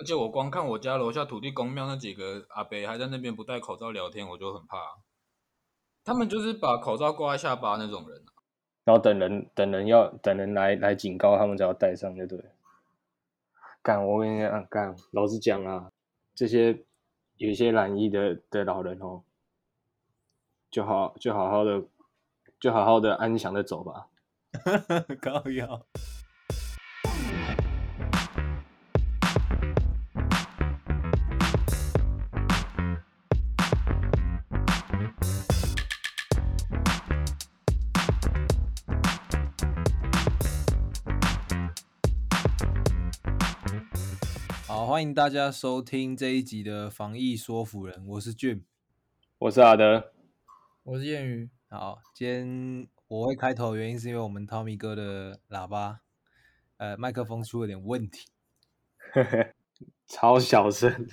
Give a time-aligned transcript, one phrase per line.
[0.00, 4.76] 而且我光看我家楼下土地公庙那几个阿伯还在那边不戴口罩聊天，我就很怕。
[6.04, 8.24] 他们就是把口罩挂在下巴那种人，
[8.84, 12.42] 然后等人等人要等人来来警告他们才要戴上，就对。
[13.82, 15.90] 干，我跟你讲，干，老实讲啊，
[16.34, 16.84] 这些
[17.36, 19.24] 有一些染疫的的老人哦，
[20.70, 21.82] 就好就好好的
[22.60, 24.08] 就好好的安详的走吧。
[25.20, 25.86] 高谣。
[44.98, 48.64] 欢迎大家收听这一集的防疫说服人，我是 Jim，
[49.38, 50.12] 我是阿德，
[50.82, 51.50] 我是谚语。
[51.70, 56.00] 好，今天我会开头的原因是因为我们 Tommy 哥的喇叭，
[56.78, 58.26] 呃，麦克风出了点问题，
[60.08, 61.08] 超小声。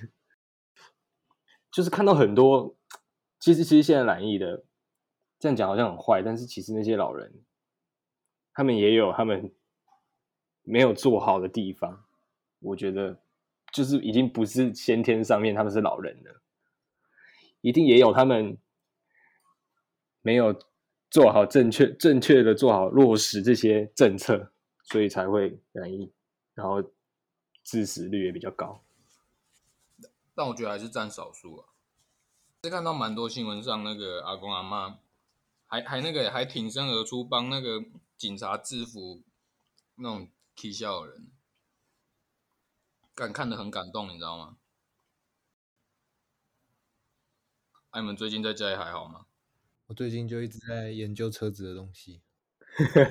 [1.69, 2.75] 就是看到很多，
[3.37, 4.65] 其实其实现在染疫的，
[5.37, 7.31] 这样讲好像很坏，但是其实那些老人，
[8.51, 9.53] 他们也有他们
[10.63, 12.03] 没有做好的地方，
[12.57, 13.19] 我觉得。
[13.75, 16.41] 就是已经不是先天上面他们是老人了，
[17.59, 18.57] 一定也有他们
[20.21, 20.57] 没有
[21.11, 24.49] 做好正确正确的做好落实这些政策，
[24.85, 26.09] 所以才会染疫，
[26.53, 26.81] 然后
[27.65, 28.81] 致死率也比较高。
[30.33, 31.67] 但我觉得还是占少数啊。
[32.63, 34.99] 是看到蛮多新闻上那个阿公阿妈
[35.67, 37.83] 还还那个还挺身而出帮那个
[38.17, 39.21] 警察制服
[39.97, 41.27] 那种踢笑的人。
[43.15, 44.57] 感看的很感动，你知道吗？
[47.91, 49.25] 哎、啊，你们最近在家里还好吗？
[49.87, 52.21] 我最近就一直在研究车子的东西，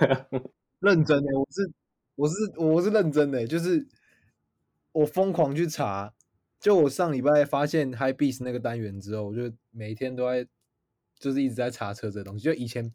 [0.80, 1.72] 认真的，我是
[2.16, 3.88] 我是我是认真的，就是
[4.92, 6.12] 我疯狂去查，
[6.60, 10.46] 就我上礼拜发现 Hypebeast 那个单元之后，我就每一天都在，
[11.18, 12.94] 就是一直在查车子的东西，就以前。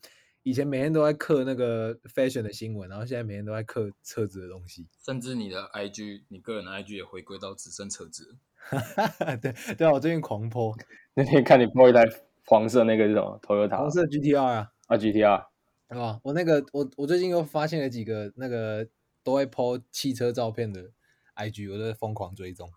[0.50, 8.36] 以前每天都在刻那个 fashion 的新闻，然后现在每天都在刻车子的东西，甚至你的 IG，你个人的 IG 也回归到只剩车子。
[9.40, 10.76] 对对啊，我最近狂 po，
[11.14, 12.04] 那天看你 po 一台
[12.48, 15.46] 黄色那个是什么？Toyota 黄色 GTR 啊啊 GTR，
[15.88, 16.20] 对吧？
[16.24, 18.88] 我那个我我最近又发现了几个那个
[19.24, 20.90] 都会 po 汽车照片的
[21.36, 22.68] IG，我都在疯狂追踪。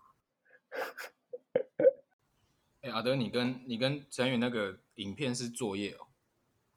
[2.81, 6.05] 哎、欸，阿德，你跟你跟陈宇那个影片是作业哦？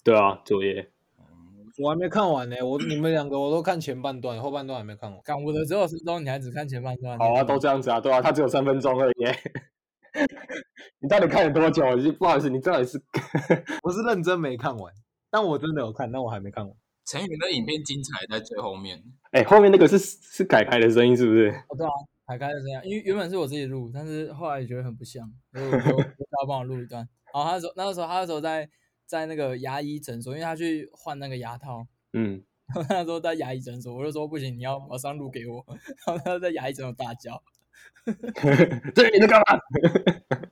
[0.06, 0.88] 对啊，作业，
[1.82, 2.62] 我还没看完呢、欸。
[2.62, 5.20] 我你们两个我都看前半段，后半段还没看完。
[5.24, 7.18] 看我的只有十分钟，你还只看前半段？
[7.18, 9.14] 好啊，都这样子啊，对啊，他只有三分钟而已。
[11.02, 11.82] 你到底看了多久？
[12.20, 13.02] 不好意思，你到底是
[13.82, 14.94] 我是认真没看完，
[15.28, 16.72] 但我真的有看，但我还没看完。
[17.04, 19.02] 陈宇的影片精彩在最后面。
[19.32, 21.48] 哎、欸，后面那个是是改开的声音是不是？
[21.68, 21.90] 哦，对啊，
[22.28, 27.08] 改开的声音，因为原本是我自己录，但是后来觉得很不像，所以我就叫他帮我录一段。
[27.34, 28.70] 然后他说，那个时候他那时候在。
[29.06, 32.42] 在那个牙医诊所，因为他去换那个牙套，嗯，
[32.74, 35.64] 然后他说在牙医诊所，我就说不行，你要马上录给我。
[36.06, 37.40] 然后他在牙医诊所大叫：
[38.94, 39.58] “这你在干嘛？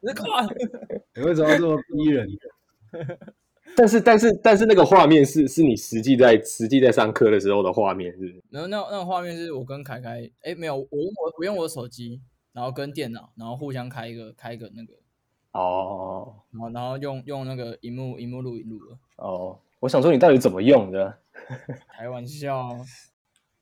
[0.01, 0.49] 你在干嘛？
[1.17, 2.27] 你为什么要这么逼人？”
[3.77, 8.43] 但是但是但是那个画面是是你实际在实际在上课的时候的画面，是是？
[8.51, 12.23] 然后那那个画面是我跟凯凯，哎，没有，我用我我用我的手机，
[12.53, 14.95] 然后跟电脑，然后互相开一个开一个那个。
[15.55, 18.99] 哦，然后然后用用那个荧幕荧幕录一录了。
[19.17, 21.19] 哦，我想说你到底怎么用的？
[21.97, 22.71] 开玩笑。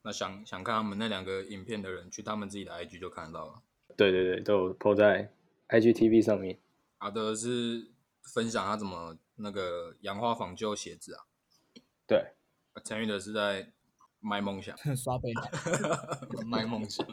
[0.03, 3.63] 那想想看他们那两个影片的人，去他们自己的 IG 就看得到了。
[3.97, 5.31] 对对对，都有 po 在
[5.69, 6.59] IGTV 上面。
[6.99, 7.91] 阿德是
[8.23, 11.25] 分享他怎么那个氧化仿旧鞋子啊？
[12.07, 12.33] 对。
[12.83, 13.71] 参与的是在
[14.19, 15.31] 卖梦想， 刷背
[16.49, 17.07] 卖梦想。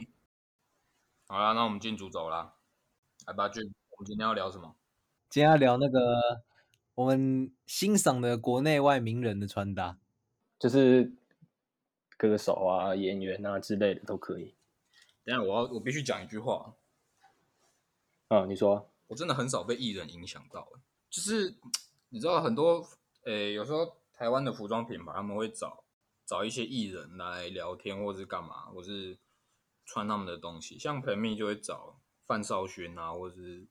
[1.27, 2.53] 好啦，那我们进主轴啦，
[3.27, 3.71] 来吧，俊。
[3.99, 4.77] 我们今天要聊什么？
[5.29, 6.41] 今天要聊那个
[6.95, 9.97] 我们欣赏的国内外名人的穿搭，
[10.57, 11.11] 就是
[12.15, 14.55] 歌手啊、演员啊之类的都可以。
[15.25, 16.75] 等下我要我必须讲一句话。
[18.29, 20.65] 啊，你说，我真的很少被艺人影响到，
[21.09, 21.57] 就是
[22.07, 22.87] 你知道很多
[23.25, 25.83] 诶、欸，有时候台湾的服装品牌他们会找
[26.25, 29.17] 找一些艺人来聊天，或是干嘛，或是
[29.85, 33.67] 穿他们的东西，像培密就会找范少勋啊，或是。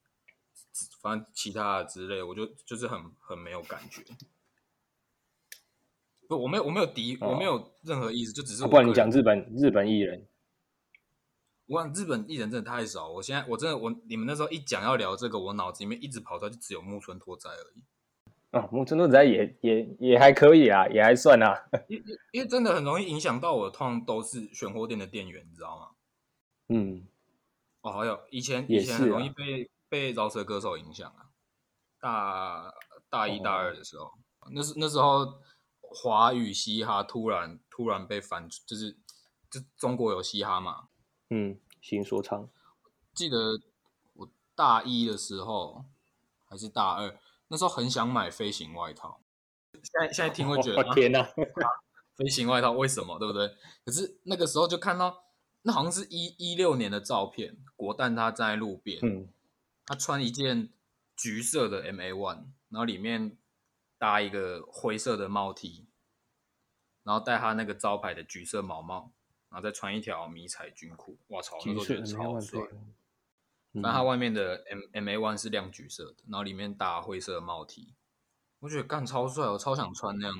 [1.00, 4.02] 反正其他的之类，我就就是很很没有感觉。
[6.28, 8.68] 不，我没有我没有敌，我没有任何意思，哦、就只是我。
[8.68, 10.26] 不然你讲日本日本艺人，
[11.66, 13.08] 我讲日本艺人真的太少。
[13.08, 17.82] 我现在我真的我你们那时候一讲要聊这个，我脑子里面一直跑出来就只有木村拓哉而已。
[18.50, 21.68] 哦，木村拓哉也也也还可以啊，也还算啊。
[21.88, 22.02] 因
[22.32, 25.88] 因为真的很容易影响到我，通常都是选货店的店员，你知道吗？
[26.68, 27.06] 嗯。
[27.80, 31.30] 哦，还有以前以前很容易被被饶舌歌手影响啊。
[32.00, 32.74] 大
[33.10, 34.12] 大一、大二的时候，
[34.52, 35.40] 那是那时候
[35.80, 38.92] 华语嘻哈突然突然被翻，就是
[39.50, 40.88] 就中国有嘻哈嘛。
[41.30, 42.48] 嗯，新说唱。
[43.12, 43.60] 记得
[44.14, 45.84] 我大一的时候
[46.44, 47.18] 还是大二，
[47.48, 49.20] 那时候很想买飞行外套。
[49.72, 51.28] 现在现在听会觉得，哦、天哪、啊！
[52.16, 53.18] 飞行外套为什么？
[53.18, 53.48] 对不对？
[53.84, 55.24] 可是那个时候就看到，
[55.62, 59.28] 那好像是一一六年的照片，国蛋他站在路边，嗯，
[59.88, 60.68] 他穿一件
[61.16, 63.38] 橘色的 MA One，然后里面
[63.96, 65.86] 搭一个灰色的帽 T，
[67.04, 69.14] 然后戴他那个招牌的橘色毛帽，
[69.48, 72.60] 然后再穿一条迷彩军裤，哇操，那时候觉得超帅。
[73.72, 77.94] 反正他外面的 M MA One 是亮橘色的，然后里面搭灰色的帽 T，
[78.58, 80.36] 我觉得干超帅，我超想穿那样。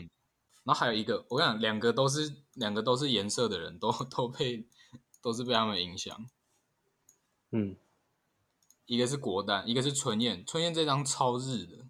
[0.64, 4.68] 然后还有一个，我跟你讲，两个都是两个都是颜色的人，都都被
[5.22, 6.28] 都是被他们影响。
[7.50, 7.76] 嗯，
[8.88, 10.42] 一个是国蛋，一个是春燕。
[10.46, 11.84] 春燕这张超日的，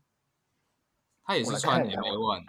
[1.24, 2.44] 他也是穿 MA One，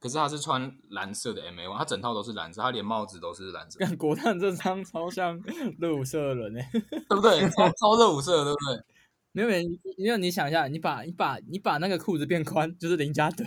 [0.00, 3.78] 可是他是穿蓝色的 MA One，他整套都是蓝色，他连帽子都是蓝色。
[3.96, 5.40] 国蛋这张超像
[5.78, 6.68] 热舞社的人哎，
[7.08, 7.48] 对不对？
[7.50, 8.84] 超超热舞社的，对不对？
[9.30, 13.44] 没 有没有，因为你想一下，你把你把你把那个裤子变宽，就是林家德。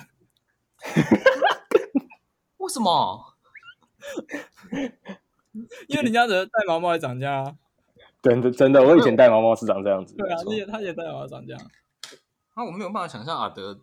[2.57, 3.35] 为什么？
[5.87, 7.55] 因为林家德戴毛毛也涨价啊！
[8.23, 10.15] 真的真的，我以前戴毛毛是长这样子。
[10.15, 11.57] 对啊，他也他也戴毛毛涨价。
[12.55, 13.81] 那我没有办法想象阿德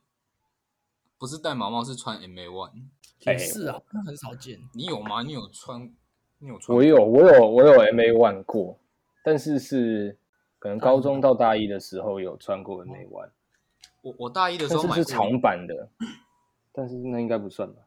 [1.19, 2.87] 不是戴毛毛，是穿 MA One。
[3.27, 4.59] 也是啊，那很少见。
[4.73, 5.23] 你有吗？
[5.23, 5.93] 你有穿？
[6.39, 6.75] 你有穿？
[6.75, 8.79] 我有，我有，我有 MA One 过，
[9.23, 10.17] 但是是
[10.59, 13.31] 可能高中到大一的时候有穿过 MA One。
[14.01, 15.91] 我我大一的时候买是长版的，
[16.73, 17.83] 但是那应该不算吧。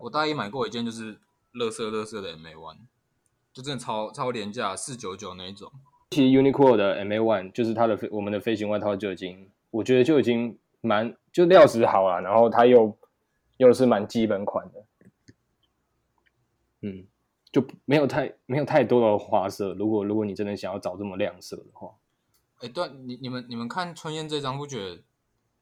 [0.00, 1.20] 我大一买过一件，就是
[1.52, 2.78] 乐色乐色的 MA One，
[3.52, 5.70] 就真的超超廉价，四九九那一种。
[6.12, 12.96] 其实 Uniqlo 的 MA One 就是它的飞我们的飞行外套就已经，我觉得就已经蛮就料子好了，然后它又
[13.56, 14.84] 又是蛮基本款的，
[16.82, 17.06] 嗯，
[17.50, 19.72] 就没有太没有太多的花色。
[19.74, 21.94] 如果如果你真的想要找这么亮色的话，
[22.60, 25.02] 哎，对，你你们你们看春燕这张不觉得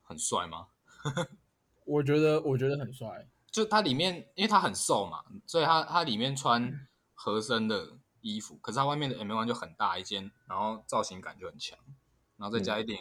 [0.03, 0.67] 很帅吗？
[1.87, 3.27] 我觉得我觉得很帅。
[3.51, 6.73] 就它里面，因为它很瘦嘛，所以它它里面穿
[7.15, 11.79] 合身的衣服，可是它外面的 MA One 就很大一件，然后造型感就很强，
[12.37, 12.97] 然后再加一顶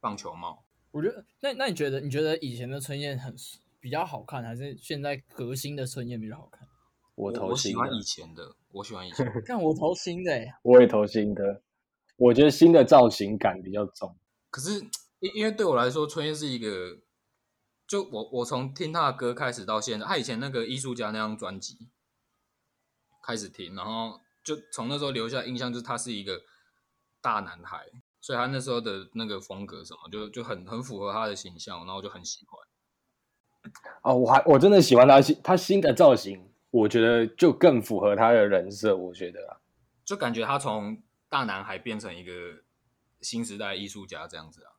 [0.00, 0.64] 棒球帽。
[0.64, 3.34] 嗯、我觉得，那那你觉得，你觉得以前的春燕很
[3.80, 6.68] 比较好看，还是现在革新的春燕比较好看？
[7.14, 9.40] 我投我喜欢以前的，我喜欢以前的。
[9.42, 11.62] 看我投新的、欸，我也投新的。
[12.16, 14.16] 我觉得新的造型感比较重。
[14.50, 14.80] 可是
[15.20, 17.00] 因因为对我来说，春燕是一个。
[17.86, 21.90] 就我我从听他的歌开始到现在，他以前那个艺术家那张专辑
[23.22, 26.42] 开始听，然后就从那时候留下印象，就是他是一个
[27.20, 27.86] 大男孩，
[28.20, 33.72] 所以他那时候的那个风格什么，就就很很符合他的形象，然后我就很喜欢。
[34.02, 39.56] 哦，我还我真的喜欢他新他新的造型，我觉得就更符合他的人设，我觉得啊，
[40.04, 42.32] 就感觉他从大男孩变成一个
[43.22, 44.70] 新时代艺术家这样子啊。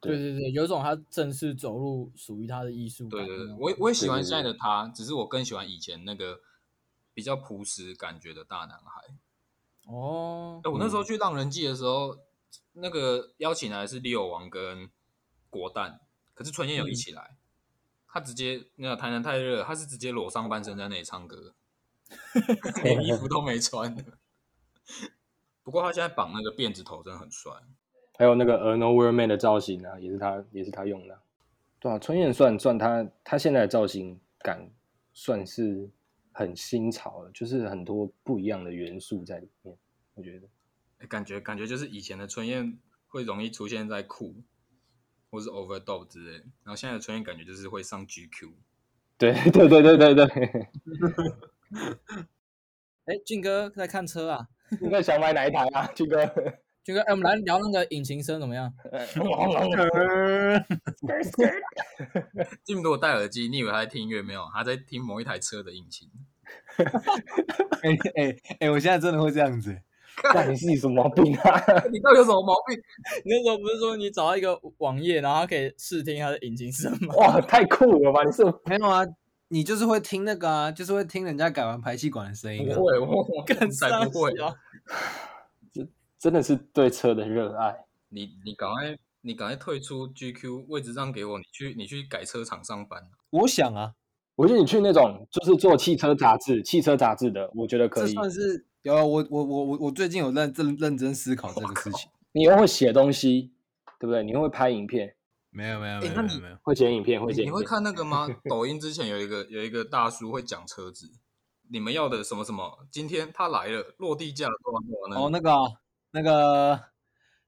[0.00, 3.08] 对对对，有种他正式走入属于他的艺术。
[3.08, 6.40] 对对对，我我也喜欢现在的他，只是我更喜欢以前那个
[7.20, 9.14] 比较朴实感觉的大男孩。
[9.92, 12.20] 哦，哎，我那时候去浪人祭的时候，嗯、
[12.72, 14.88] 那个邀请来是利友王跟
[15.50, 16.00] 国蛋，
[16.32, 17.36] 可是春燕有一起来，嗯、
[18.08, 21.54] 他直接那个台南太热，他是直接裸上半身在那里唱歌，
[22.82, 23.94] 连衣服都没穿。
[25.62, 27.52] 不过他现在绑那个辫子头真的很帅。
[28.16, 31.20] 还有那个 A Nowhere Man 的造型啊，也是他，也是他用的。
[31.78, 34.70] 对啊，春燕算算他，他现在的造型感
[35.12, 35.90] 算是
[36.32, 39.76] 很新潮的，就是很多不一样的元素在里面。
[40.14, 44.42] 我觉得，感觉感觉就是以前的春燕会容易出现在酷
[45.30, 48.52] 或是 Overdub 之类，然后现在的春燕感觉就是会上 GQ。
[49.16, 50.26] 对对对对对对。
[53.04, 54.48] 哎， 俊哥在看车啊？
[54.80, 56.24] 你在想买哪一台啊，俊哥？
[56.90, 58.72] 俊哥，哎，我们来聊那个引擎声怎么样？
[62.64, 64.44] 俊哥，给我戴耳机，你以为他在听音乐没有？
[64.52, 66.08] 他在听某一台车的引擎。
[67.82, 69.80] 哎哎哎，我现在真的会这样子。
[70.34, 71.62] 那你是有什么毛病啊？
[71.92, 72.76] 你到底有什么毛病？
[73.24, 77.14] 你那时候不是说你找到一个网页，然后可以试听他的引擎声吗？
[77.16, 78.24] 哇，太酷了吧！
[78.24, 79.06] 你是没有啊？
[79.48, 82.66] 你就是会听那个啊，就是会听人家改完排气管的声音。
[82.66, 84.52] 不会，我我更才不会啊。
[86.20, 87.74] 真的是对车的热爱。
[88.10, 93.08] 你你赶快你赶快退出 GQ 位置让给我，你去你去改车厂上班。
[93.30, 93.94] 我想啊，
[94.36, 98.08] 我觉得你去那种就是做汽车杂志、汽车杂志的，我觉得可以。
[98.08, 102.10] 这算是有我我我我我最近有认认认真思考这个事情。
[102.32, 103.52] 你又会写东西，
[103.98, 104.22] 对不对？
[104.22, 105.16] 你又会拍影片？
[105.52, 107.44] 没有没有没有没有，会剪影片会剪。
[107.46, 108.28] 你会看那个吗？
[108.48, 111.10] 抖音之前有一个有一个大叔会讲车子，
[111.70, 112.86] 你们要的什么什么？
[112.90, 115.26] 今天他来了，落地价多少多少？
[115.26, 115.50] 哦，那个
[116.12, 116.80] 那个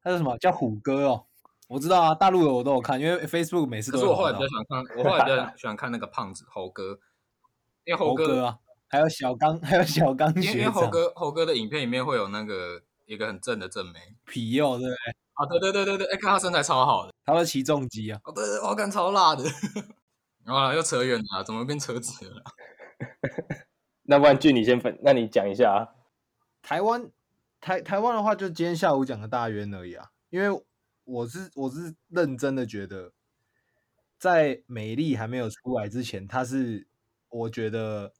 [0.02, 1.26] 他是什么叫虎哥哦？
[1.68, 3.98] 我知道啊，大陆的我都有看，因为 Facebook 每次都。
[3.98, 6.98] 可是我后来比较喜欢看，我后来比较喜欢看那个胖子猴哥，
[7.84, 10.58] 因为猴哥，猴哥啊，还有小刚，还有小刚学。
[10.58, 14.96] 因为猴哥猴哥的影片里面会有那个一个很正的正妹皮肉，对不对？
[15.32, 19.44] 啊，对对对对对，哎，看他身材超好的，他会骑重机啊，哦，对对，我感超辣的，
[20.44, 22.42] 啊，又扯远了，怎么变车子了？
[24.04, 25.88] 那不然俊你先分，那你讲一下啊。
[26.60, 27.10] 台湾
[27.62, 30.62] 台台湾的话，就今天下午讲的大渊而已啊，因为
[31.04, 33.12] 我是我是认真的觉得，
[34.18, 36.86] 在美丽还没有出来之前，他是
[37.30, 38.12] 我觉得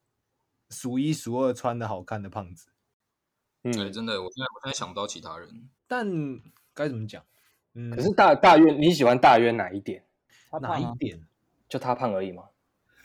[0.70, 2.68] 数一数二穿的好看的胖子。
[3.64, 6.40] 嗯，真的，我现在我现在想不到其他人，但。
[6.74, 7.22] 该怎么讲？
[7.74, 10.02] 嗯，可是大大渊你喜欢大渊哪一点？
[10.62, 11.22] 哪一点？
[11.68, 12.44] 就他胖而已吗？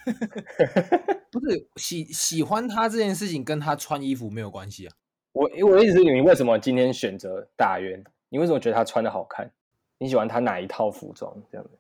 [1.30, 4.96] 不是喜喜欢他这件事情跟他穿衣服没有关系啊。
[5.38, 8.04] 我我的意思是，你为什么今天选择大渊？
[8.30, 9.52] 你为什么觉得他穿的好看？
[10.00, 11.32] 你喜欢他哪一套服装？
[11.52, 11.78] 这样子，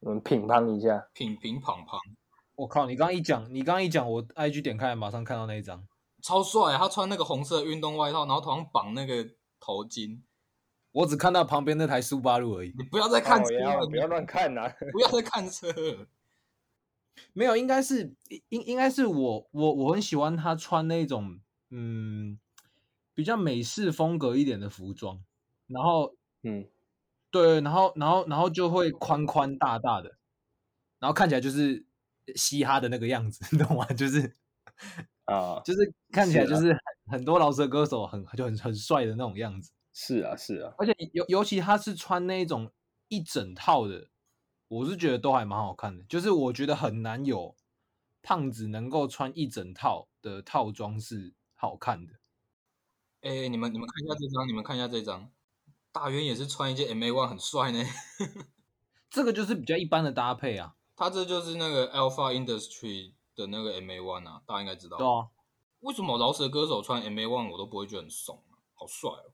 [0.00, 1.98] 我们品乓一下，品品乓乓。
[2.54, 2.86] 我靠！
[2.86, 5.86] 你刚刚一讲，你刚刚一讲，我 IG 点开，马上看到那一张，
[6.22, 6.76] 超帅！
[6.76, 9.24] 他穿那个红色运动外套，然后头上绑那个
[9.60, 10.20] 头巾。
[10.92, 12.74] 我只看到旁边那台苏八路而已。
[12.76, 14.72] 你 不要再看车了，不要乱看呐！
[14.92, 15.68] 不要再看车。
[17.32, 18.12] 没有，应该是
[18.48, 21.38] 应应该是我我我很喜欢他穿那种
[21.70, 22.38] 嗯
[23.18, 25.20] 比较美式风格一点的服装，
[25.66, 26.68] 然后嗯
[27.32, 30.16] 对，然后然后然后就会宽宽大大的，
[31.00, 31.84] 然后看起来就是
[32.36, 33.84] 嘻哈的那个样子， 你懂吗？
[33.86, 34.32] 就是
[35.24, 39.72] 啊，就是看起来就是很很多饶舌歌手很就很很帅的那种样子。
[39.92, 42.70] 是啊，是啊，而且尤尤其他是穿那种
[43.08, 44.10] 一整套的，
[44.68, 46.04] 我是觉得都还蛮好看的。
[46.04, 47.56] 就是我觉得很难有
[48.22, 52.17] 胖子能够穿一整套的套装是好看的。
[53.20, 55.30] 哎，你们你们看一下这张，你们看一下这张，
[55.92, 57.84] 大渊也是穿一件 MA1 很帅呢。
[59.10, 60.76] 这个就是比较一般的搭配啊。
[60.94, 64.96] 他这就是那个 Alpha Industry 的那个 MA1 啊，大家应该知道。
[64.98, 65.28] 对啊。
[65.80, 68.58] 为什么饶舌歌手穿 MA1 我都不会觉得很怂啊？
[68.74, 69.32] 好帅哦。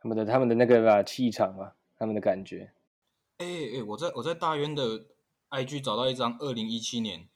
[0.00, 2.72] 他们的他们的那个吧气场吧，他们的感觉。
[3.38, 5.06] 哎、欸、哎、欸，我在我在大渊的
[5.50, 7.28] IG 找到一张二零一七年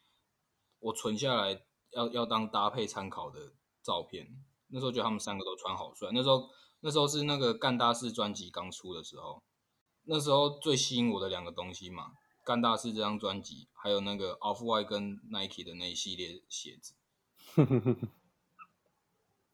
[0.81, 4.29] 我存下来要要当搭配参考的照片。
[4.69, 6.11] 那时候觉得他们三个都穿好帅。
[6.13, 6.49] 那时候
[6.81, 9.43] 那时候是那个干大事专辑刚出的时候，
[10.05, 12.13] 那时候最吸引我的两个东西嘛，
[12.45, 16.95] 干大事这张专辑，还有那个 Off White 跟 Nike 的那一系列鞋子。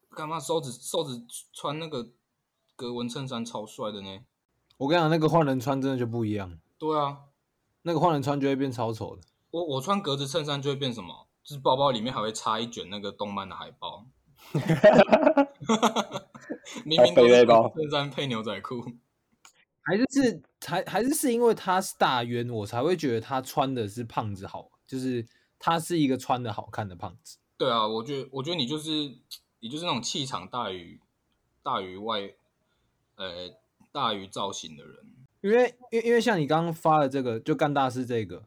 [0.09, 2.11] 干嘛瘦子瘦子穿那个？
[2.75, 4.25] 格纹衬衫超帅的呢，
[4.77, 6.59] 我跟你讲，那个换人穿真的就不一样。
[6.79, 7.19] 对啊，
[7.83, 9.21] 那个换人穿就会变超丑的。
[9.51, 11.27] 我我穿格子衬衫就会变什么？
[11.43, 14.07] 就是包包里面还会插一卷那个动漫的海报。
[16.85, 18.83] 明明都是衬衫配牛仔裤，
[19.81, 25.25] 还是是还还是是因为他是大冤，我才会觉得他穿的是胖子好，就是
[25.57, 27.37] 他是一个穿的好看的胖子。
[27.57, 29.15] 对啊，我觉得我觉得你就是
[29.59, 30.99] 你就是那种气场大于
[31.61, 32.33] 大于外。
[33.15, 33.53] 呃，
[33.91, 34.95] 大于造型的人，
[35.41, 38.43] 因为因为因为像你刚刚发的这个，就干大事这个，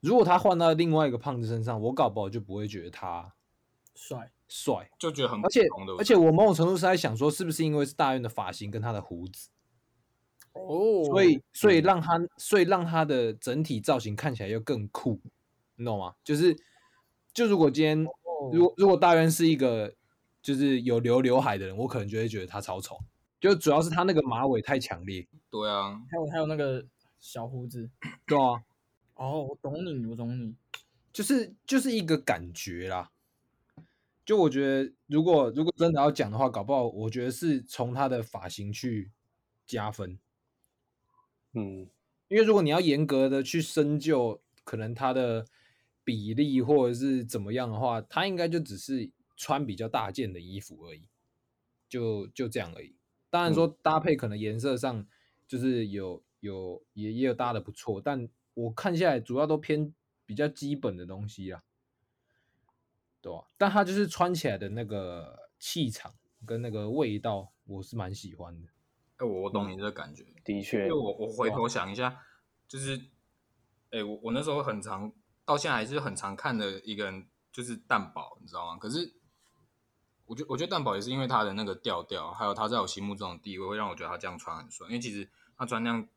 [0.00, 3.32] 如果他换到另外一个胖子身上，我搞不好就不会觉得他
[3.94, 5.62] 帅帅，就觉得很而且
[5.98, 9.48] 而且我某种程度是在想说，是不是因为是大渊的发型跟他的胡子
[10.52, 15.18] 哦，所以所以让他所以让他的整体造型看起来又更酷，
[15.76, 16.14] 你懂吗？
[16.22, 16.54] 就是
[17.32, 18.04] 就如果今天
[18.52, 19.94] 如果如果大渊是一个
[20.42, 22.98] 就是有留刘海的人，我可能就会觉得他超丑。
[23.40, 26.84] 就主要是他那个马尾太强烈，对啊，还有还有那个
[27.18, 27.90] 小胡子，
[28.26, 28.62] 对啊，
[29.14, 30.54] 哦，我懂你，我懂你，
[31.10, 33.10] 就是就是一个感觉啦。
[34.24, 39.10] 就我觉得，如果如果真的要讲的话，搞不好我觉得是从他的发型去
[39.66, 40.18] 加分。
[41.54, 41.88] 嗯，
[42.28, 45.44] 因为如果你要严格的去深究，可能他的
[46.04, 51.02] 比例或者是怎么样的话，他应该就只是穿比较大件的衣服而已，
[51.88, 52.96] 就就这样而已。
[53.28, 55.06] 当然说搭配可能颜色上
[55.48, 59.92] 就是有有也也有搭的不错，但我看下来主要都偏
[60.24, 61.62] 比较基本的东西啊，
[63.22, 63.44] 对吧？
[63.56, 66.12] 但他就是穿起来的那个气场
[66.44, 68.68] 跟那个味道，我是蛮喜欢的。
[69.18, 72.20] 哎，我我懂你这个感觉，的确，因为我我回头想一下，
[72.66, 73.00] 就是，
[73.90, 75.12] 哎，我我那时候很常
[75.44, 78.76] 到现在还是很常看的一个人就是蛋堡，你知道吗？
[78.76, 79.14] 可是
[80.26, 84.88] 我觉我觉得蛋堡也是因为他的那个调调，还有他在我心目中的地位，会让我觉得他这样穿很帅。
[84.88, 86.08] 因为其实他穿那样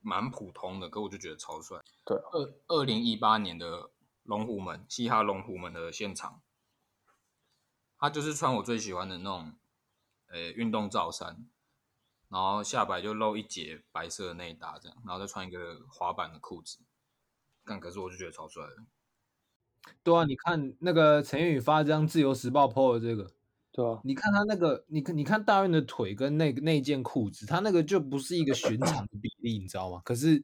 [0.00, 1.78] 蛮普通的，可我就觉得超帅。
[2.04, 3.90] 对，二二零一八年的
[4.24, 6.40] 龙虎门嘻哈龙虎门的现场，
[7.98, 9.54] 他就是穿我最喜欢的那种，
[10.28, 11.46] 呃，运动罩衫，
[12.28, 16.78] 然后下摆就露一截白色的内搭这样，然后再穿一个滑板的裤子。
[17.64, 18.76] 但可是我就觉得超帅的。
[20.02, 23.32] 对啊，你看那个陈彦宇发这张《自由时报》po 的这个，
[23.70, 30.00] 对啊，你看他那个，你看你看大运的腿跟那那件裤子，他那个就不是一个寻常的比例，你知道吗？
[30.04, 30.42] 可是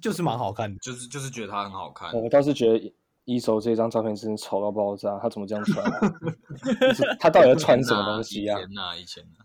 [0.00, 2.12] 就是蛮好看的，就是就是觉得他很好看。
[2.12, 2.94] 我倒是觉得
[3.26, 6.12] 一手这张照片真的丑到爆炸，他怎么这样穿啊？
[7.20, 8.56] 他到底要穿什么东西啊？
[8.58, 9.44] 以前呐、啊，以前呐、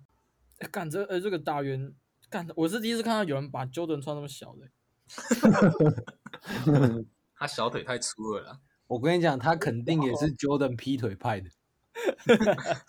[0.62, 0.70] 啊。
[0.72, 1.92] 干这呃这个大圆
[2.30, 4.70] 干，我是第一次看到有人把 Jordan 穿那么小的。
[7.36, 8.60] 他小腿太粗了啦。
[8.86, 11.50] 我跟你讲，他肯定也是 Jordan 劈腿派的。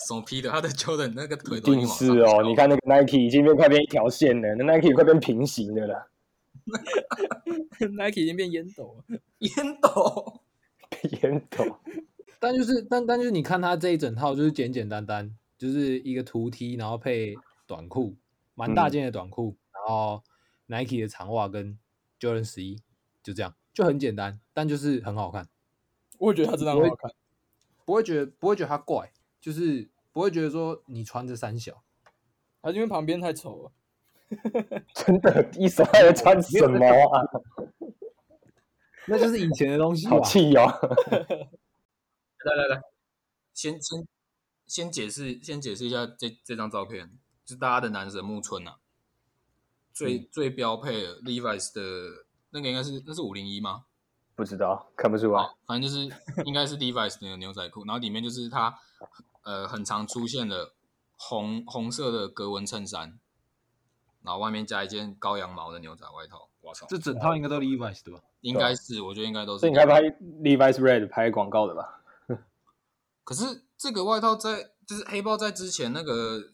[0.06, 0.50] 什么劈的？
[0.50, 2.42] 他的 Jordan 那个腿一定是哦。
[2.44, 6.10] 你看那个 Nike 已经变快变一条线了，那 Nike 快变平行的了。
[7.96, 10.41] Nike 已经变烟斗了，烟斗，
[11.10, 11.64] 烟斗。
[12.38, 18.16] 但就是，但但就是，你看他这一整套就是简简单单，就是一个图 T，然后配短裤，
[18.54, 20.22] 蛮大件的短裤，嗯、然后
[20.66, 21.78] Nike 的长袜跟
[22.18, 22.80] Jordan 十一，
[23.22, 25.48] 就这样，就很简单，但就是很好看。
[26.18, 27.12] 我也觉得他真的很好看，
[27.84, 31.82] 不会觉得不会觉得他怪，就是不会觉得说你穿着三小，
[32.60, 33.72] 还是因为旁边太丑了。
[34.94, 37.22] 真的，一手还在穿什么啊？
[39.06, 40.06] 那就是以前的东西。
[40.06, 40.66] 好气哦！
[42.44, 42.82] 来来来，
[43.54, 44.06] 先先
[44.66, 48.78] 先解释，先解释一下这这张照片，是大家的男神木村啊，
[49.92, 53.84] 最、嗯、最标配的 Levi's 的那个应该是那是五零一吗？
[54.34, 55.54] 不知道，看不出来。
[55.66, 56.08] 反正就是
[56.44, 58.78] 应该是 Levi's 那个牛仔裤，然后里面就是他
[59.42, 60.72] 呃很常出现的
[61.16, 63.18] 红红色的格纹衬衫。
[64.24, 66.86] 然后外面加一件高羊毛的牛仔外套，我操！
[66.88, 68.20] 这整套应该都 Levi's 对吧？
[68.42, 69.62] 应该是，我觉得应该都是。
[69.62, 72.04] 这应该拍 Levi's Red 拍广告的吧？
[73.24, 76.52] 可是这个外套在就是黑豹在之前那个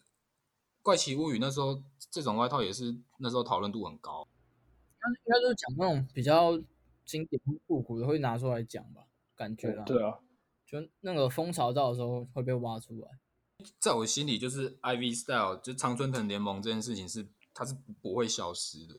[0.81, 4.27] 怪奇物语那时候，这种外套也是那时候讨论度很高。
[4.91, 6.59] 应该应该就是讲那种比较
[7.05, 9.03] 经典复古的会拿出来讲吧？
[9.35, 10.19] 感觉啊、嗯，对啊，
[10.65, 13.07] 就那个风潮到的时候会被挖出来。
[13.77, 17.27] 在我心里，就是 Ivy Style 就常春藤联盟这件事情是。
[17.51, 18.95] 它是不会消失的。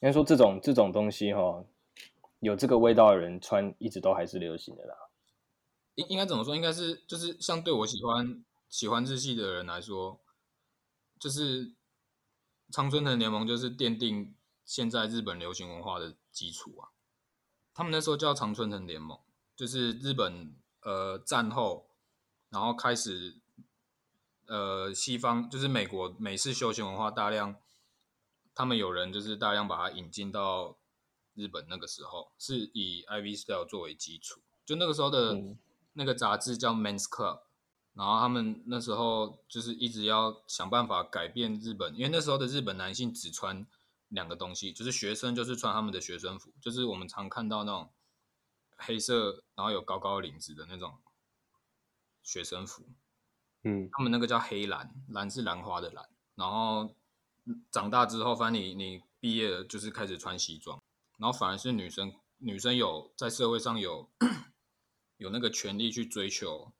[0.00, 1.64] 应该说这种这种东西哈，
[2.40, 4.94] 有这个味道的人穿一直都还是流行的啦。
[5.94, 6.54] 应应该怎么说？
[6.54, 10.20] 应该是就是像对我喜欢喜欢日系的人来说，
[11.18, 11.72] 就是
[12.70, 14.34] 常春藤联盟就是奠定
[14.64, 16.90] 现在日本流行文化的基础啊。
[17.74, 19.18] 他们那时候叫常春藤联盟，
[19.56, 21.88] 就是日本呃战后
[22.50, 23.40] 然后开始。
[24.50, 27.56] 呃，西方就是美国美式休闲文化大量，
[28.58, 30.76] 他们有人就是大量把它引进到
[31.34, 31.64] 日本。
[31.68, 35.40] 那个时候是以 Ivy Style 作为基础，就那个时候的
[35.92, 37.42] 那个杂志叫 Men's Club，
[37.94, 43.64] 然后他们那时候就是一直要想办法改变日本，因为那时候的日本男性只穿
[44.08, 47.92] 两个东西，就是学生就是穿他们的学生服，就是我们常看到那种
[48.76, 50.98] 黑色，然后有高高领子的那种
[52.24, 52.88] 学生服。
[53.62, 56.08] 嗯，他们那个叫黑兰，兰是兰花的兰。
[56.34, 56.96] 然后
[57.70, 60.80] 长大之后，反正你你毕业了，就是开始穿西装。
[61.18, 64.08] 然后反而是女生，女生有在社会上有
[65.16, 66.72] 有那个权利去追求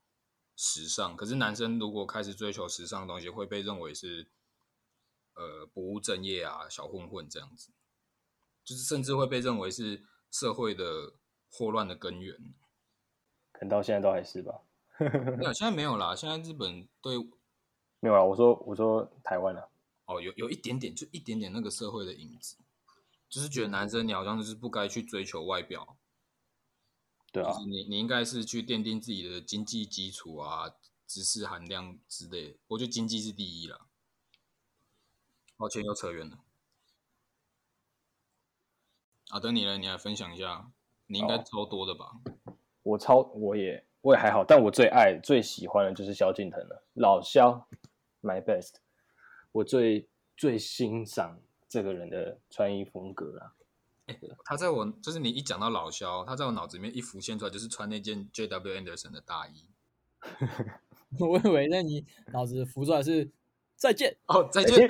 [0.55, 1.15] 时尚。
[1.17, 4.31] 可是男生如果开始追求时尚的东西，会被认为是
[5.35, 7.71] 呃不务正业啊，小混混这样子。
[8.63, 11.15] 就是甚至会被认为是社会的
[11.49, 12.37] 祸乱的根源。
[13.51, 14.61] 可能到现在都还是吧。
[14.99, 16.15] 没有， 现在没有啦。
[16.15, 17.17] 现在日本对
[17.99, 18.23] 没有啦。
[18.23, 19.67] 我说，我说台湾啊。
[20.09, 22.57] 哦，有有一点点，就一点点那个社会的影子，
[23.29, 25.97] 就是觉得男生你好像就是不该去追求外表。
[27.31, 27.55] 对啊。
[27.67, 30.73] 你你应该是去奠定自己的经济基础啊，
[31.05, 32.57] 知识含量之类的。
[32.69, 33.85] 我觉得经济是第一啦。
[35.55, 36.39] 抱歉，又扯远了。
[39.29, 40.71] 啊，等你来，你来分享一下。
[41.05, 42.19] 你应该超多的吧？
[42.81, 43.85] 我超，我也。
[44.01, 46.87] 我也还好，但我最爱、最喜欢的就是萧敬腾了。
[46.93, 47.67] 老萧
[48.21, 48.75] ，my best。
[49.51, 53.53] 我最最欣赏这个人的穿衣风格啦。
[54.07, 58.73] 欸、他在我就是你一讲到老肖，他在我脑子里面一浮现出来就是穿那件 J.W.
[58.75, 59.67] Anderson 的大衣。
[61.19, 63.29] 我以为那你脑子浮出来是
[63.75, 64.89] 再见哦，再见，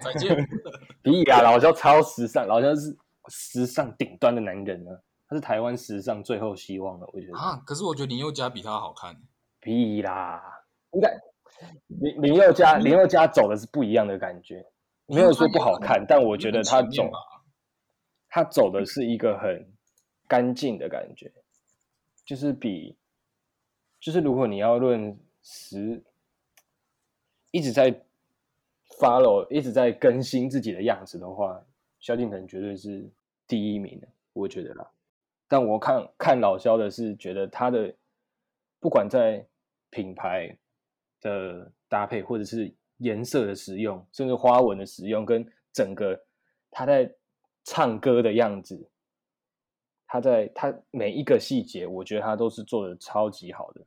[0.00, 0.48] 再见。
[1.02, 2.96] 比呀，老肖超时尚，老肖是
[3.28, 4.90] 时尚顶端的男人呢。
[5.26, 9.20] 他是台湾时尚最后希望了，我觉得啊，可是我觉得林宥嘉比他好看。
[9.60, 10.42] 屁啦，
[10.92, 11.18] 应该
[11.86, 14.64] 林林宥嘉林宥嘉走的是不一样的感觉，
[15.06, 17.10] 没有说不好看，但我觉得他走
[18.28, 19.66] 他走的是一个很
[20.26, 21.30] 干净的感觉，
[22.24, 22.96] 就是比
[24.00, 26.02] 就是如果你要论时
[27.52, 27.94] 一直在
[28.98, 31.62] follow 一直在更新自己的样子的话，
[32.00, 33.08] 萧敬腾绝对是
[33.46, 34.90] 第一名的，我觉得啦。
[35.46, 37.94] 但我看看老萧的是觉得他的
[38.80, 39.46] 不管在
[39.90, 40.56] 品牌
[41.24, 46.22] 的搭配，或者是颜色的使用，甚至花纹的使用，跟整个
[46.70, 47.12] 他在
[47.64, 48.88] 唱歌的样子，
[50.06, 53.80] 他在他每一个细节，我觉得他都是做的超级好的。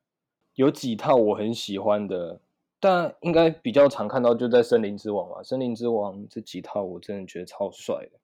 [0.56, 2.42] 有几套我很喜欢的，
[2.80, 8.20] 但应该比较常看到就在《森林之王》吧，《森林之王》这几套我真的觉得超帅的。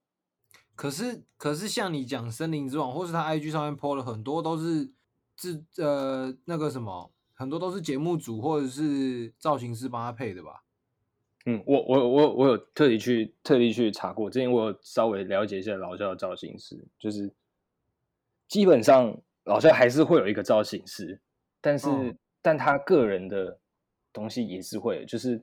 [0.76, 4.92] 可是，可是像你讲《森林之王》，或是他 IG 上面 po 了很多都是
[5.36, 7.12] 自呃那个什么，
[7.44, 10.64] 很多都是节目组或者是造型师帮他配的吧？
[11.46, 17.30] 嗯，我我我我有特地去特地去查过，之前我有稍微了解一下老肖的造型师，就是
[18.48, 21.20] 基本上老肖还是会有一个造型师，
[21.60, 23.60] 但是、嗯、但他个人的
[24.14, 25.42] 东西也是会，就是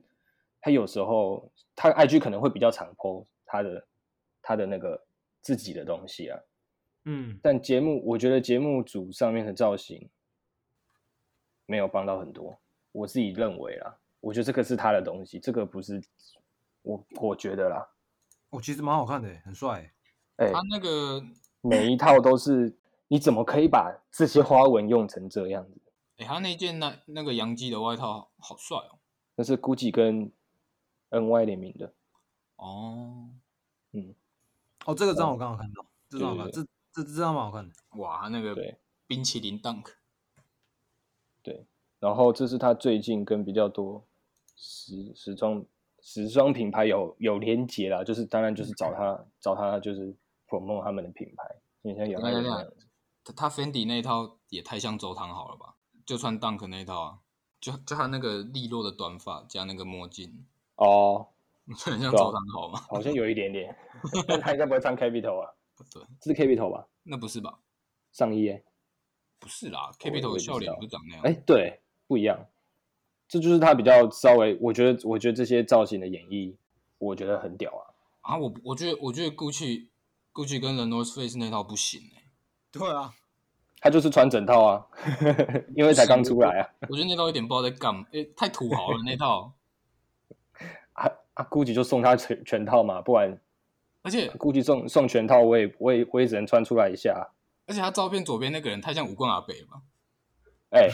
[0.59, 3.87] 他有时候他 IG 可能会比较常 po 他的
[4.41, 5.01] 他的那个。
[5.43, 6.39] 自己的东西啊，
[7.05, 10.07] 嗯，但节目我觉得节目组上面的造型
[11.71, 12.59] 没有帮到很多，
[12.91, 16.03] 我自己认为啦，我觉得这个是他的东西，这个不是
[16.81, 17.87] 我我觉得啦，
[18.49, 19.93] 我其实蛮好看的，很帅，
[20.35, 21.23] 哎、欸，他那个
[21.61, 22.75] 每一套都是，
[23.07, 25.79] 你怎么可以把这些花纹用成这样子？
[26.17, 28.99] 哎、欸，他那件那那个洋基的外套好帅哦，
[29.35, 30.31] 那是 GUCCI 跟
[31.09, 31.93] NY 联名的，
[32.57, 33.29] 哦，
[33.93, 34.13] 嗯。
[34.85, 37.73] 哦，这个张我刚好看到，这张好看，这这这张蛮好看的。
[37.99, 38.55] 哇，那个
[39.05, 39.93] 冰淇淋 Dunk，对，
[42.01, 44.05] 然后这是他最近跟比较多
[44.57, 45.63] 时时装
[46.01, 50.13] 时装品牌有有连接啦，就是当然就是找他找他就是
[50.49, 52.75] promote 他们的品牌，你像杨璦那样子。
[53.23, 55.75] 他他 Fendi 那一套也太像周汤好了吧？
[56.05, 57.19] 就穿 Dunk 那一套啊，
[57.61, 61.27] 就就他那个利落的短发加那个墨镜哦。
[61.85, 62.79] 很像周汤好吗？
[62.89, 63.73] 好像有一点点，
[64.27, 65.53] 但他应该不会穿 Capital 啊？
[65.77, 66.87] 不对，这是 Capital 吧？
[67.03, 67.59] 那不是吧？
[68.11, 68.63] 上衣哎，
[69.39, 71.23] 不是啦，Capital 的笑脸不是长那样。
[71.23, 71.79] 哎，对，
[72.11, 72.45] 不一样。
[73.29, 76.53] 这就是他比较稍微，我觉得，我觉得这些造型的演绎，
[76.97, 77.87] 我觉得很屌啊。
[78.19, 79.87] 啊，我我觉得，我觉得 Gucci
[80.33, 82.23] Gucci 跟 The North Face 那套不行哎。
[82.69, 83.13] 对啊，
[83.79, 84.85] 他就是穿整套啊，
[85.73, 86.69] 因为才刚出来啊。
[86.89, 89.53] 我觉得那套有点不知道在干嘛，哎，太土豪了那套。
[90.91, 93.39] 啊，GUCCI 就送他全全套嘛，不然，
[94.01, 97.29] 而且 GUCCI 送送全套，我也我也我也只能穿出来一下。
[97.65, 99.81] 而且他照片左边那个人太像武棍阿北了吧？
[100.71, 100.91] 哎、欸，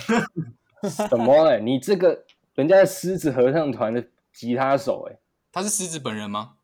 [0.84, 1.58] 什么？
[1.60, 5.10] 你这个人家是狮子合唱团的吉他手
[5.52, 6.58] 他是狮子本人吗？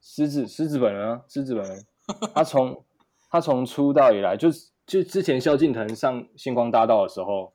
[0.00, 1.86] 狮子狮子本人啊，狮子本人。
[2.34, 2.84] 他从
[3.30, 4.48] 他从出道以来，就
[4.86, 7.52] 就之前萧敬腾上星光大道的时候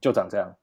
[0.00, 0.54] 就长这样。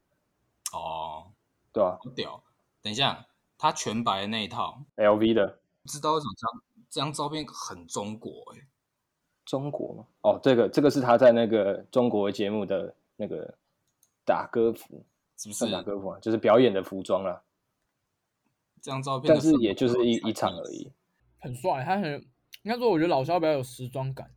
[0.74, 1.32] 哦，
[1.72, 2.44] 对啊，好屌。
[2.82, 3.28] 等一下。
[3.64, 8.66] 他全白的那一套，LV 的，不知道为什么这张这张照片很中国哎、欸，
[9.46, 10.06] 中国吗？
[10.22, 13.54] 哦，这个这个是他在那个中国节目的那个
[14.26, 15.06] 打歌服，
[15.38, 16.20] 是不是打歌服啊？
[16.20, 17.42] 就是表演的服装啦。
[18.82, 20.92] 这张照片，但是也就是一一场而已。
[21.40, 22.14] 很帅，他很
[22.64, 24.32] 应该说，我觉得老肖比较有时装感。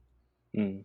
[0.52, 0.84] 嗯，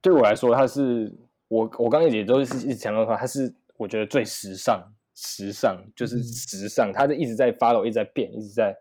[0.00, 1.12] 对我来说，他是
[1.48, 4.92] 我我刚才也都是一直强调说，他是我觉得最时尚。
[5.20, 8.72] 时尚就是时尚，他就一直在 follow，一直在变，一直在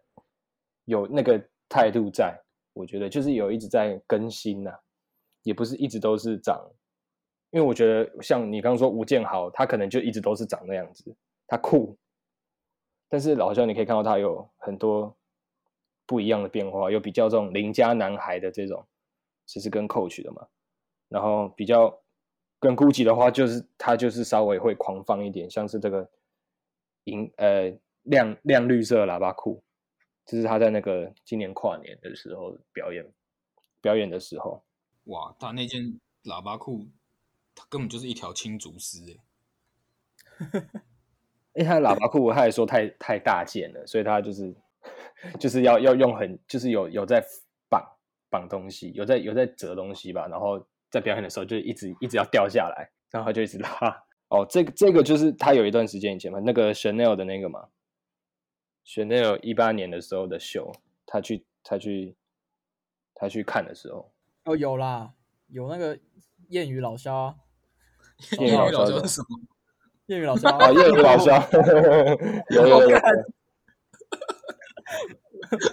[0.86, 2.40] 有那个态度在。
[2.74, 4.80] 我觉得就是有一直在更新呐、啊，
[5.42, 6.56] 也不是一直都是长。
[7.52, 11.16] 因为我觉得像你刚刚说吴建豪，他可能就一直都是长那样子，
[11.48, 11.98] 他酷。
[13.10, 15.16] 但是老萧你可以看到他有很多
[16.06, 18.86] 不一样的变化，有比较这种邻家男孩的这种，
[19.46, 20.48] 其实跟 Coach 的嘛，
[21.08, 22.00] 然后比较
[22.60, 26.10] 跟 Gucci 的话，就是他就是稍微会狂放一点，像是这个。
[27.10, 29.64] 银呃亮亮绿色喇叭裤，
[30.26, 33.10] 这是他在那个今年跨年的时候表演
[33.80, 34.62] 表演的时候。
[35.06, 36.86] 哇，他那件喇叭裤，
[37.58, 40.62] 他根本就是一条青竹丝哎！
[41.58, 44.56] 哎，他的喇叭裤，他还说太太大件了，所以他就是
[45.40, 47.20] 就是要要用很就是有有在
[47.68, 47.84] 绑
[48.30, 54.04] 绑东西，有在有在折东西吧，然后在表演的时候就一直一直要掉下来，然后他就一直拉。
[54.30, 57.70] 哦，这个这个就是他有一段时间以前嘛，那个 Chanel 的那个嘛
[58.86, 60.72] ，Chanel 一八年的时候的秀，
[61.06, 62.16] 他去他去
[63.16, 65.14] 他去看的时候，哦，有啦，
[65.48, 65.98] 有那个
[66.50, 67.36] 谚语老肖啊，
[68.38, 69.40] 谚语老萧是什么？
[70.08, 71.48] 谚语老肖啊，谚语老肖，
[72.50, 72.98] 有 有有，有。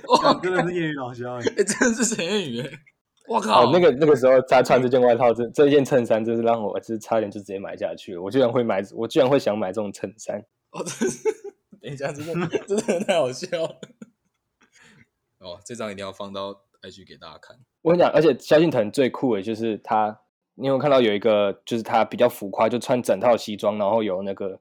[0.08, 2.70] 哇， 真的是谚语老肖哎、欸欸，真的是陈谚语哎！
[3.26, 8.20] 我靠，哦、那个那个时候他穿这件外套，这这件衬衫，真是让我就是差点就直接买下去了。
[8.22, 10.44] 我居然会买，我居然会想买这种衬衫。
[10.72, 11.28] 哦，真是，
[11.80, 13.80] 等一下，真的真的太好笑了。
[15.38, 16.52] 哦，这张一定要放到
[16.82, 17.56] IG 给大家看。
[17.80, 20.20] 我跟你讲，而且萧敬腾最酷的就是他，
[20.54, 24.60] 你有看到有一个，就是他比较浮夸，就穿整套西装，然后有那个，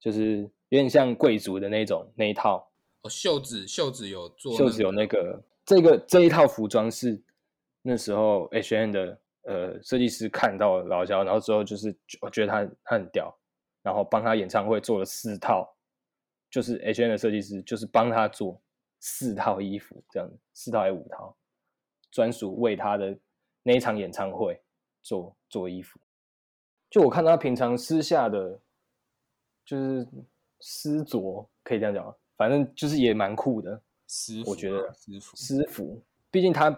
[0.00, 2.68] 就是有点像贵族的那种那一套。
[3.02, 7.20] 哦，袖子袖子有做、那个，袖子有那个，这个这一套服装是
[7.82, 13.36] 那时候 H N 的呃设计师看到老萧，然后之后就是我觉得他他很屌，
[13.82, 15.68] 然后帮他演唱会做了四套，
[16.50, 18.60] 就是 H N 的设计师就是帮他做
[19.00, 21.36] 四套衣服，这样四套还是五套，
[22.10, 23.16] 专属为他的
[23.62, 24.60] 那一场演唱会
[25.02, 25.98] 做做衣服。
[26.90, 28.60] 就我看他平常私下的，
[29.64, 30.06] 就是
[30.60, 32.14] 私着，可以这样讲吗？
[32.36, 36.70] 反正就是也蛮酷的，师我觉得私服，私服，毕竟他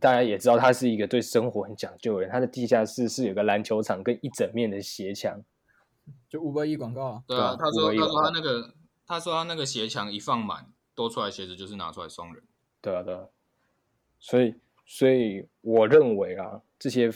[0.00, 2.30] 大家也知道他是一个对生活很讲究的人。
[2.30, 5.42] 他的地下室是有个篮球场跟一整面的鞋墙，
[6.28, 7.22] 就五百亿广告啊。
[7.26, 8.74] 对啊，他说他说他那个
[9.06, 12.42] 他说他那个鞋墙一放满，多出来鞋子就是拿出来送人。
[12.80, 13.26] 对啊对啊，
[14.20, 14.54] 所以
[14.86, 17.10] 所以我认为啊，这些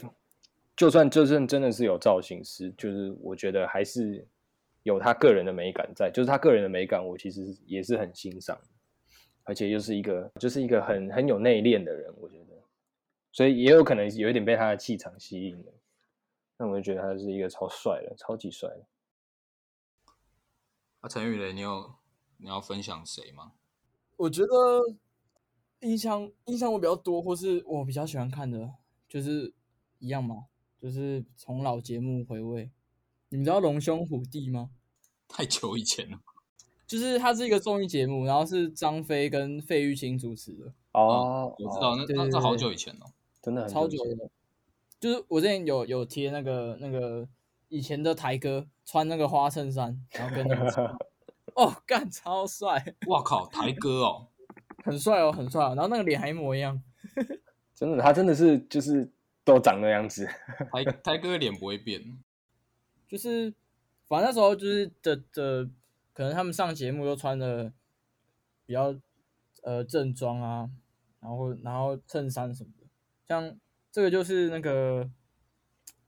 [0.77, 4.27] 就算就算真的是有造型师，就是我觉得还是。
[4.85, 8.61] 有他个人的美感在，就是他个人的美感，我其实也是很欣赏，
[9.45, 12.61] 而且又是一个，就是一个很很有内敛的人，我觉得，
[13.31, 15.73] 所以也有可能有一点被他的气场吸引了，
[16.57, 18.85] 那我就觉得他是一个超帅的，超级帅的。
[20.99, 21.95] 啊，陈宇雷，你有
[22.39, 23.53] 你要分享谁吗？
[24.17, 24.49] 我觉得
[25.79, 28.69] 印象印象我比较多，或是我比较喜欢看的，
[29.09, 29.55] 就是
[30.01, 30.47] 一样嘛，
[30.83, 32.68] 就是从老节目回味。
[33.29, 34.71] 你们知道龙兄虎弟吗？
[35.29, 36.18] 太久以前了，
[36.88, 40.73] 就是它是一个综艺节目，然后是张飞跟费玉清主持的。
[40.92, 43.07] 哦，我知道，那那是好久以前了，
[43.40, 44.29] 真的超久的。
[44.99, 47.27] 就是我之前有有贴那个那个
[47.68, 50.99] 以前的台哥穿那个花衬衫，然后跟那个
[51.55, 52.85] 哦干超帅！
[53.07, 54.27] 哇靠，台哥哦，
[54.85, 55.68] 很帅哦，很帅哦。
[55.68, 56.83] 然后那个脸还一模一样，
[57.75, 59.11] 真的，他真的是就是
[59.45, 60.27] 都长那样子。
[60.73, 62.19] 台台哥的脸不会变。
[63.09, 63.53] 就是，
[64.07, 65.69] 反正那时候就是的的，
[66.13, 67.73] 可能他们上节目都穿的
[68.65, 68.95] 比较
[69.63, 70.71] 呃正装啊，
[71.21, 72.87] 然后然后衬衫什么的，
[73.29, 73.57] 像
[73.91, 75.11] 这个就是那个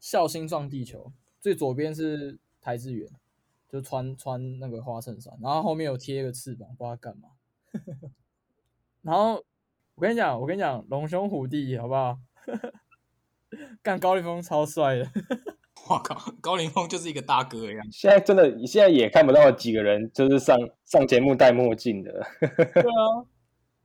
[0.00, 3.10] 笑星撞地球，最左边是台志远，
[3.68, 7.28] 就穿穿那个花衬衫，然后后面有贴一个翅膀，不知道干嘛。
[9.02, 9.44] 然后
[9.94, 12.18] 我跟你讲，我跟你讲，龙兄虎弟好不好？
[13.84, 15.06] 干高凌风超帅的。
[15.86, 17.86] 我靠，高凌风就是一个大哥一样。
[17.92, 22.10] 现在真的，现在也看不到几个人就是上上节目戴墨镜的。
[22.40, 23.22] 对啊，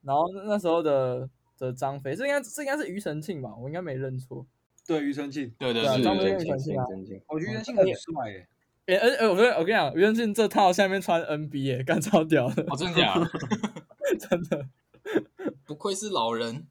[0.04, 3.54] 然后那时候的的张飞，这应该这应该是庾澄庆吧？
[3.62, 4.46] 我应该没认错。
[4.88, 6.86] 对，庾澄庆，对对对，张飞庾庾澄庆啊。
[7.28, 8.48] 我觉得庾澄庆很帅诶。
[8.86, 12.64] 哎哎，我跟我跟你讲，庾澄庆这套下面穿 NBA，，干超屌的。
[12.70, 13.30] 哦，真的假的？
[14.18, 14.66] 真的，
[15.66, 16.66] 不愧是老人。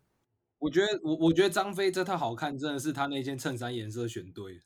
[0.58, 4.60] 我觉得我我觉得张飞这套好看，真的是他那件衬衫颜色选对了。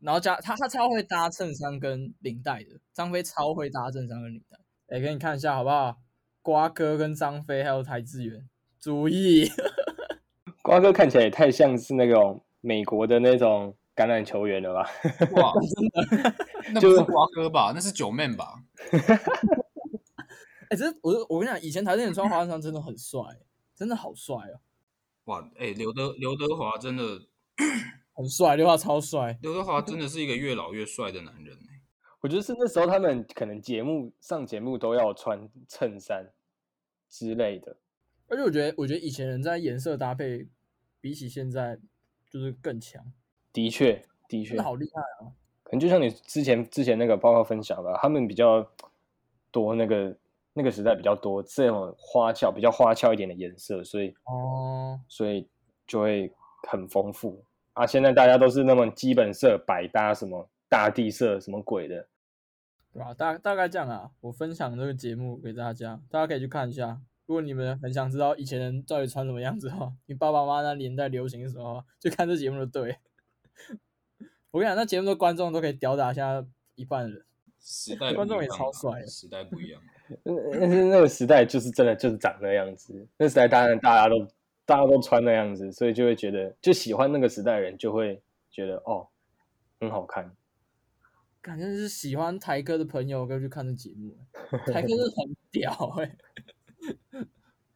[0.00, 2.80] 然后加他，他超会搭衬衫跟领带的。
[2.92, 5.96] 张飞超会搭衬衫跟领带，哎，给你看一下好不好？
[6.42, 8.48] 瓜哥跟张飞还有台智源，
[8.80, 9.48] 注意。
[10.60, 14.90] 瓜哥看起来也太像是那种美国的那种橄榄球员了吧？
[15.40, 16.34] 哇，真的？
[16.74, 17.72] 那不是瓜哥吧？
[17.74, 18.54] 那是九妹吧？
[20.68, 23.20] 哎，这我我跟你讲，以前台智远穿花衬衫真的很帅，
[23.74, 24.58] 真的好帅哦。
[25.24, 27.02] 哇，哎，刘德刘德华真的。
[28.14, 29.38] 很帅，刘德华超帅。
[29.42, 31.56] 刘德华真的是一个越老越帅的男人。
[32.20, 36.30] 我觉得是那时候他们可能节目上节目都要穿衬衫
[37.08, 37.76] 之类的。
[38.28, 40.46] 而且我觉得，我觉得以前人在颜色搭配
[41.00, 41.80] 比起现在
[42.30, 43.02] 就是更强。
[43.52, 45.32] 的确，的确，好厉害啊！
[45.64, 48.70] 可能就像你之前之前那个报告分享吧，他们比较
[49.50, 50.16] 多那个
[50.54, 55.48] 那个时代比较多这种花俏、比较花俏一点的颜色，所以哦，所以
[55.86, 56.32] 就会
[56.68, 57.44] 很丰富。
[57.74, 57.86] 啊！
[57.86, 62.06] 现在大家都是那么基本色百搭，什么大地色，什么鬼的，
[62.92, 63.14] 对吧？
[63.14, 64.10] 大大概这样啊。
[64.20, 67.00] 我分享这个节目给大家，大家可以去看一下。
[67.24, 72.98] 如果你们很想知道以前人到底穿什么样子的话，你爸爸妈妈那年代流行什么，就看这节目就对。
[74.52, 77.24] 我跟你讲，那节目的观众都可以吊打现在一半人。
[77.58, 79.80] 时代 观众也超帅，时代不一样。
[80.24, 83.08] 但是那个时代就是真的就是长那样子。
[83.16, 84.26] 那时代当然大家都。
[84.64, 89.08] 大家都穿那样子，所以就会觉得，就喜欢那个时代的人就会觉得哦，
[89.80, 90.36] 很好看。
[91.42, 94.16] 感觉是喜欢台哥的朋友可以去看这节目。
[94.72, 97.26] 台哥是很屌哎、欸，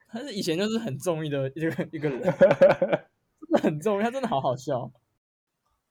[0.08, 4.90] 他是以前就是很中意的一个一个人， 真的很中意，他真的好好笑。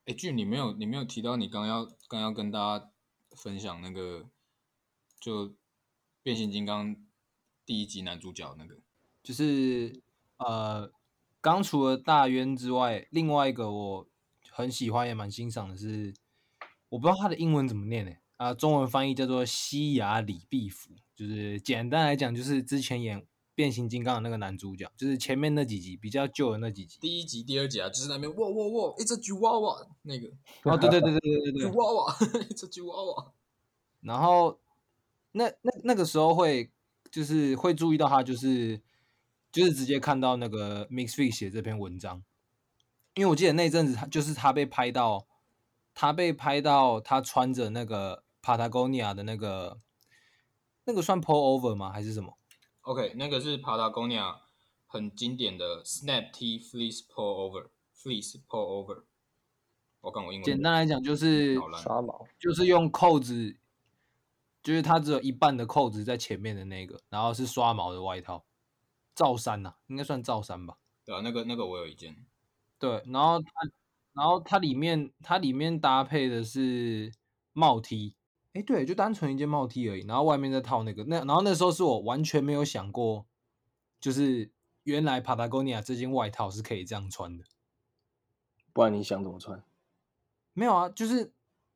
[0.05, 2.89] 哎，俊，你没有你没有提到你刚要刚要跟大家
[3.36, 4.23] 分享那个，
[5.19, 5.53] 就
[6.25, 6.95] 变形金刚
[7.67, 8.79] 第一集男主角那个，
[9.21, 10.01] 就是
[10.38, 10.91] 呃，
[11.39, 14.07] 刚除了大渊之外，另外一个我
[14.49, 16.15] 很喜欢也蛮欣赏的是。
[16.89, 18.11] 我不知道他的英文怎么念呢？
[18.38, 30.27] 啊，中文翻译叫做西雅李碧福，就是简单来讲，就是之前演变形金刚的那个男主角，就是前面那几集比较旧的那几集，第一集、第二集啊，就是那边哇哇哇，It's a Chihuahua 那个，
[30.63, 33.31] 哦，对对对对对对对，Chihuahua，It's a Chihuahua。
[34.01, 34.57] 然后
[35.36, 36.71] 那那那个时候会
[37.12, 38.82] 就是会注意到他，就是
[39.52, 42.24] 就是直接看到那个 Misfits 写这篇文章，
[43.13, 45.28] 因为我记得那阵子他就是他被拍到。
[45.98, 49.80] 他被拍到，他穿着那个 Patagonia 的那个，
[50.84, 51.89] 那个算 pullover 吗？
[51.89, 52.38] 还是什么
[52.82, 54.36] ？OK，那个是 Patagonia
[54.88, 59.04] 很经典的 Snap T Fleece Pullover，Fleece Pullover。
[60.02, 60.43] 我看我英文。
[60.43, 61.58] 简单来讲就是
[62.38, 63.56] 就是用扣子，
[64.65, 68.43] 就是它只有一半的扣子在前面的那个，然后是刷毛的外套，
[69.15, 70.78] 罩衫呐、啊，应该算罩衫吧？
[71.06, 72.25] 对啊，那个那个我有一件。
[72.78, 73.49] 对，然后它。
[74.17, 77.12] 然后它里面，它里面搭配的是
[77.51, 78.15] 帽 T，
[78.54, 80.06] 哎，对，就单纯一件帽 T 而已。
[80.06, 83.25] 然后外面再套那个，那然后那时候是我完全没有想过，
[83.99, 87.43] 就是原来 Patagonia 这件外套是可以这样穿的。
[88.71, 89.62] 不然你想怎么穿？
[90.54, 91.34] 没有啊，就是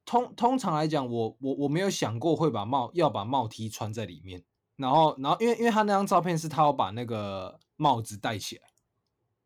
[0.09, 4.43] 通通常来讲，我我我没有想过会把帽要把帽 T 穿在里面。
[4.75, 8.63] 然后然后因为因为他那张照片是他要把那个帽子戴起来，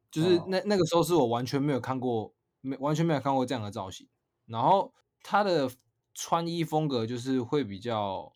[0.10, 2.34] 就是那、哦、那个时候是我完全没有看过。
[2.66, 4.08] 没完全没有看过这样的造型，
[4.46, 5.70] 然后他的
[6.14, 8.34] 穿衣风格就是会比较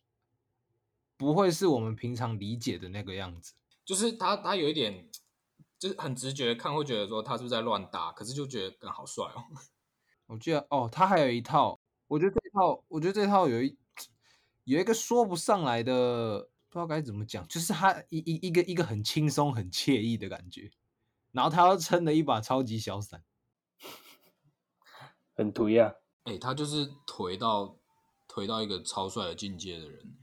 [1.16, 3.54] 不会是我们平常理解的那个样子，
[3.86, 5.08] 就是他他有一点
[5.78, 9.44] 就是很直觉看会觉得说他是不是在乱搭，可是就觉得更好帅哦。
[10.26, 11.77] 我记得哦，他还有一套，
[12.08, 13.78] 我觉得这套我觉得这套有一
[14.64, 20.70] 有一个说不上来的，不知道该怎么讲，就是他一一一个一个很轻松很惬意的感觉，
[21.32, 23.22] 然后他又撑了一把超级小伞。
[25.34, 25.94] 很颓呀、啊！
[26.24, 27.76] 哎、欸，他就是颓到
[28.26, 30.16] 颓到一个超帅的境界的人。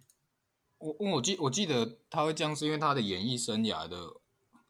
[0.78, 4.20] 我我我记我记得他会这样，是因为他的演艺生涯的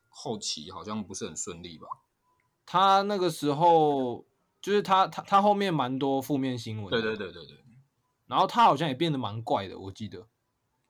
[0.07, 1.87] 后期好像不是很顺利吧？
[2.65, 4.25] 他那个时候
[4.65, 6.89] 就是他他他后面蛮多负面新闻。
[6.89, 7.57] 对对对对对。
[8.25, 10.27] 然后他好像也变得蛮怪的，我记得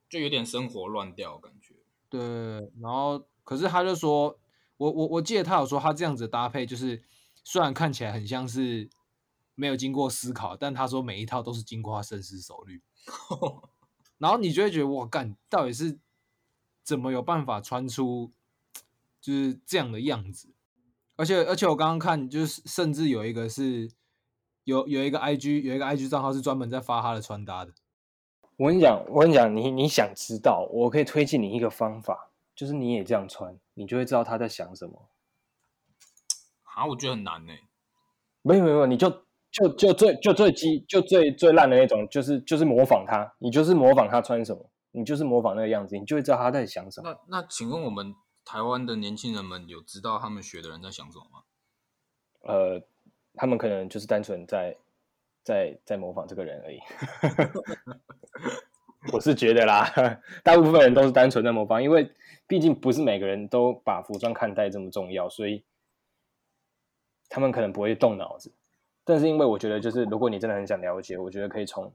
[0.08, 1.76] 就有点生活乱掉感觉。
[2.08, 2.22] 对，
[2.80, 4.40] 然后可是他就说，
[4.78, 7.04] 我我我记得他有说他这样子的搭配，就是
[7.44, 8.90] 虽然看起来很像是。
[9.58, 12.82] 没有经过思考，但他说每一套都是经过他深思熟虑，
[14.20, 15.98] 然后你就会觉得哇干，到底是
[16.84, 18.34] 怎么有办法穿出
[19.22, 20.54] 就是这样的样子？
[21.16, 23.90] 而且而且我刚刚看，就是甚至有一个是
[24.64, 27.72] 有有一个 IG 有一个 IG 账号是专门在发他的穿搭的。
[28.58, 35.10] 我跟你讲，我跟你讲，你你想知道，我可以推荐你一个方法，就是你也这样穿，你就会知道他在想什么。
[36.64, 37.54] 啊，我觉得很难呢。
[38.42, 39.26] 没有没有没有，你就。
[39.56, 47.10] 就就最就最基就最最烂的那种，就是就是模仿他，你就是模仿他穿什么，你就是模仿那个样子，你就会知道他在想什么。
[47.10, 48.14] 那那请问我们
[48.46, 51.44] 台湾的年轻人们有知道他们学的人在想什么吗？
[52.42, 52.80] 呃，
[53.34, 54.78] 他们可能就是单纯在
[55.44, 56.80] 在在模仿这个人而已。
[59.12, 59.88] 我是觉得啦，
[60.44, 62.12] 大部分人都是单纯在模仿，因为
[62.48, 65.64] 毕竟不是每个人都把服装看待这么重要，所以
[67.28, 68.54] 他们可能不会动脑子。
[69.04, 71.94] 但是因为我觉得，就是如果你真的很想了解，我觉得可以从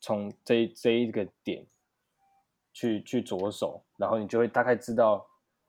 [0.00, 1.64] 从这这一个点
[2.72, 5.24] 去去着手，然后你就会大概知道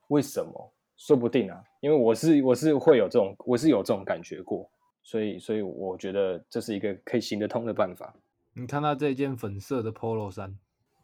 [0.08, 0.72] 为什么。
[1.00, 4.68] 说不定啊，因为我是我是会有这种我是有这种感觉过，
[5.04, 8.12] 所以所以我觉得这是一个可以行得通的办法。
[8.52, 10.58] 你看他这件粉色的 Polo 衫，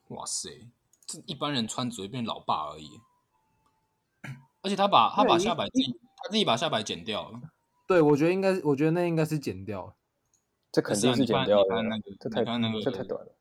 [0.08, 0.68] 哇塞，
[1.06, 2.88] 这一般人穿只会变老爸而已。
[4.62, 7.40] 而且他把他把下摆自己他自己把下摆剪掉了。
[7.86, 9.94] 对，我觉得应该，我觉得那应该是剪掉了，
[10.72, 13.32] 这肯定是剪掉了，那个、这太、那个、这太短了。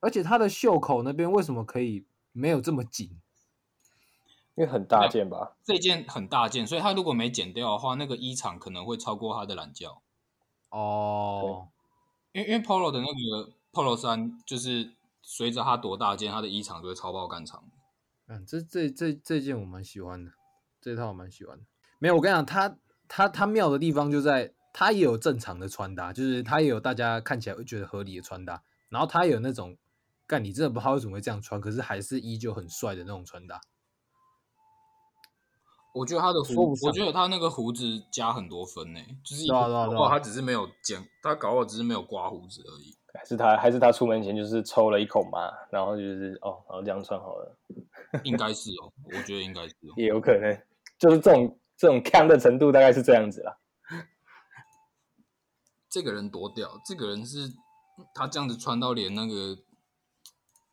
[0.00, 3.20] 而且他的袖口那边为什么可以没有这么紧？
[4.56, 5.56] 因为很大件吧？
[5.64, 10.02] 这件很大件，所以他如果没剪掉的话，那个衣长可能会超过他的懒觉。
[10.70, 11.68] 哦，
[12.32, 14.92] 因为因为 Polo 的那个 Polo 衫，就是
[15.22, 17.64] 随着它多大件，它的衣长就会超爆干长。
[18.28, 20.32] 嗯，这这这这件我蛮喜欢的，
[20.80, 21.64] 这套我蛮喜欢的。
[21.98, 22.76] 没有，我跟你讲，他。
[23.06, 29.76] 他他妙的地方就在他也有正常的穿搭，就是他也有大家看起来会觉得合理的穿搭，然后他也有那种，
[30.26, 33.60] 干你真的不知道为什么会这样穿，可是还是依旧很帅的那种穿搭。
[35.94, 42.92] 我觉得他的胡，我觉得他那个胡子加很多分呢，就是搞不好他只是没有剪，他搞不好只是没有刮胡子而已。
[43.16, 47.56] 还是他，还是他出门前就是抽了一口嘛，然后就是哦，然后这样穿好了。
[48.24, 50.52] 应该是哦，我觉得应该是哦，也有可能，
[50.98, 53.56] 就是这种这种看的程度大概是这样子啦。
[55.88, 57.52] 这个人多屌，这个人是
[58.12, 59.56] 他这样子穿到连那个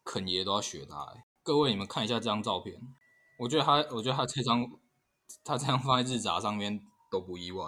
[0.04, 1.14] 肯爷都要学他。
[1.44, 2.76] 各位你们看一下这张照片，
[3.38, 4.68] 我觉得他，我觉得他这张
[5.44, 6.80] 他这样放在日杂上面
[7.12, 7.66] 都不意外。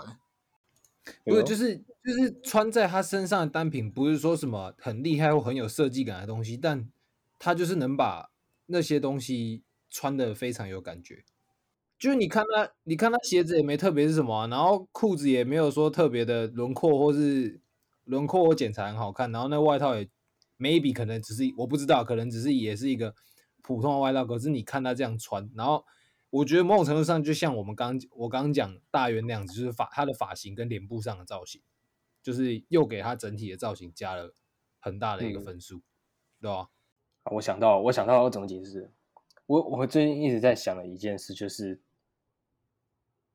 [1.26, 6.89] 不是，就是就是穿在他身上的单品，不是说什么很厉害或很有设计感的东西，但
[7.38, 8.32] 他就是能把
[8.68, 11.26] 那些东西穿的非常有感觉。
[11.99, 17.59] 就是你看他，你看他鞋子也没特别是什么啊，然后裤子也没有说特别的轮廓或是
[18.05, 20.09] 轮廓或剪裁很好看，然后那外套也
[20.57, 23.14] maybe 可能只是我不知道，可能只是也是一个
[23.61, 25.84] 普通的外套，可是你看他这样穿，然后。
[26.34, 31.62] 我觉得某种程度上，就像我们刚我刚刚讲大元那样子，就是发他的发型跟脸部上的造型，
[32.24, 34.34] 就是又给他整体的造型加了
[34.80, 35.84] 很大的一个分数，嗯、
[36.42, 36.70] 对吧？
[37.26, 38.92] 我想到，我想到我怎么解释？
[39.46, 41.80] 我我最近一直在想的一件事，就是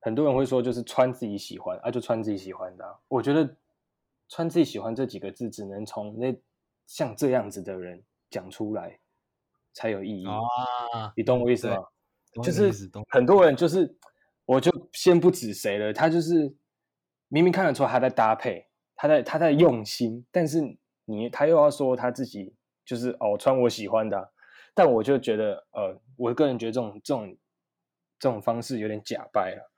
[0.01, 2.99] 很多人会说，就是穿自己喜欢啊，就穿自己喜欢的、啊。
[3.07, 3.57] 我觉得
[4.29, 6.37] 穿自己喜欢这几个字，只能从那
[6.85, 8.99] 像这样子的人讲出来
[9.73, 11.13] 才有意义啊！
[11.17, 11.77] 你懂我意思吗？
[12.43, 12.73] 就是
[13.11, 13.97] 很多人就是，
[14.45, 16.55] 我就先不指谁了，他就是
[17.29, 20.61] 明明看得出他在搭配，他在他在用心，但是
[21.05, 24.29] 你他又要说他自己就是哦穿我喜欢的、啊，
[24.75, 27.37] 但我就觉得呃，我个人觉得这种这种
[28.19, 29.71] 这种方式有点假掰了。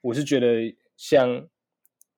[0.00, 1.48] 我是觉得像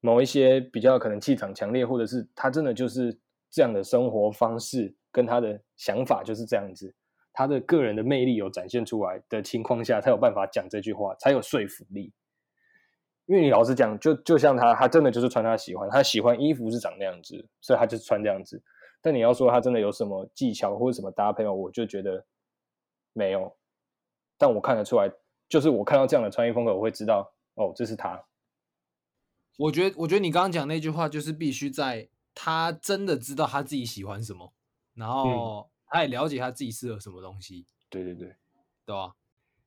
[0.01, 3.19] 某一些比较可能气场强烈，或者是他真的就是
[3.51, 6.95] 这样的生活方式跟他的想法就是这样子。
[7.33, 12.13] 他的个人的魅力有展现出来的情况下，才有办法讲这句话，才有说服力。
[13.27, 18.61] 因为你老实讲，就就像他，他真的就是穿他喜欢，他喜欢衣服是长那样子，所以他就穿这样子。
[19.01, 22.27] 但你要说他真的有什么技巧或者什么搭配，我就觉得
[23.13, 23.57] 没有。
[24.37, 25.13] 但我看得出来，
[25.49, 28.25] 就是我看到这样的穿衣风格，我会知道哦，这是他。
[29.57, 34.53] 我觉得，我觉得你刚刚讲那句话，就是必须在他真的知道他自己喜欢什么，
[34.95, 35.71] 然后。
[35.91, 38.37] 嗯他也了解他自己适合什么东西，对对对，
[38.87, 39.17] 对吧？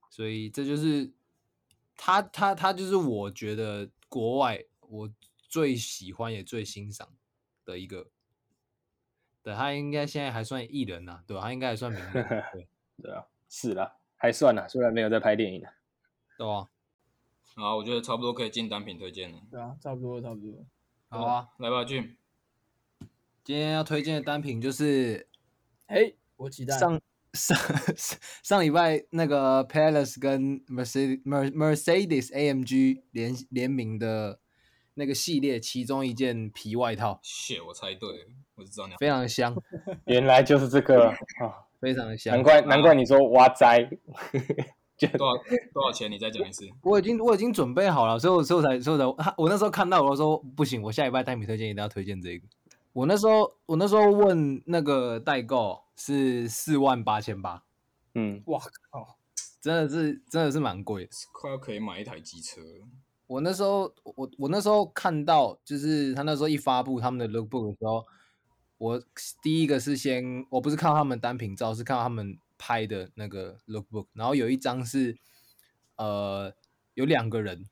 [0.10, 1.12] 所以这就是
[1.98, 5.12] 他他他就是我觉得国外我
[5.50, 7.10] 最喜欢也最欣赏
[7.66, 8.08] 的一个，
[9.44, 11.44] 对，他应该现在还算艺人呐、啊，对吧？
[11.44, 12.68] 他应该还算名人，对
[13.04, 15.68] 对啊，是啦，还算啦，虽然没有在拍电影呢，
[16.38, 16.70] 对吧？
[17.56, 20.66] 好，我觉得差不多可以进单品推荐了，对啊，差不多差不多，
[21.10, 22.16] 好啊，来吧，Jim，
[23.44, 25.28] 今天要推荐的单品就是。
[25.88, 27.00] 哎，我期待上
[27.34, 27.58] 上
[28.44, 34.40] 上礼拜那个 Palace 跟 Mercedes Mercedes AMG 联联名的
[34.96, 37.20] 那个系列，其中一件皮外套。
[37.24, 38.26] 谢，我猜对了，
[38.56, 39.56] 我知道你非常香，
[40.06, 41.16] 原来就是这个啊，
[41.82, 43.82] 非常香，难怪难怪你说哇塞，
[45.18, 46.10] 多少多少钱？
[46.10, 46.66] 你再讲一次。
[46.84, 52.48] 我已经我已经准备好了，所以我所以我才所以我才我那时候看到我说不行，我下礼拜单品推荐一定要推荐这个。
[52.94, 57.64] 我那时候，我那时候问那个代购是四万八千八，
[58.14, 58.60] 嗯，哇
[58.92, 59.18] 靠，
[59.60, 62.62] 真的是真的是蛮贵的，快要可以买一台机车。
[63.26, 68.06] 我那时候，我我那时候看到，就是他那时候一发布他们的 lookbook 的时候，
[68.78, 69.04] 我
[69.42, 75.18] 第一个是先，我不是看到他们单品照，是看到他们拍的那个 lookbook，然后有一张是，
[75.96, 76.54] 呃，
[76.94, 77.66] 有两个人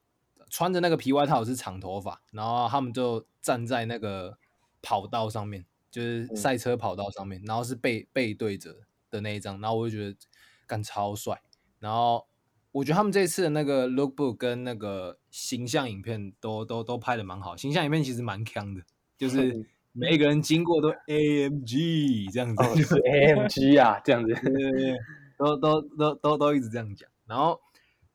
[0.50, 4.40] 穿着那个皮外套是长头发，然后他们就站在那个。
[4.82, 8.76] 跑道上面就是赛车跑道上面，嗯、然后是背背对着
[9.10, 10.18] 的那一张，然后我就觉得
[10.66, 11.42] 干超帅。
[11.80, 12.26] 然后
[12.72, 18.82] 我觉得他们这次的那个 lookbook 跟那个形象影片都都都拍的蛮好，形象影片其实蛮强的，
[19.18, 24.98] 就是每个人经过都 AMG 这样子，哦、就是 AMG 啊这样子，对对对，
[25.38, 27.10] 都都都都都一直这样讲。
[27.26, 27.60] 然后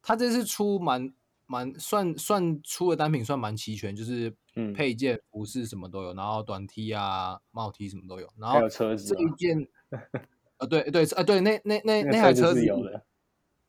[0.01, 1.13] 他这次出蛮
[1.47, 4.35] 蛮算算出的单品算蛮齐全，就是。
[4.59, 9.69] 嗯，配件、服饰什么都有，然后短 T 啊、帽 T 什么都有，然后这一件，
[10.57, 13.05] 呃，对对呃对，那那那那台车子有的，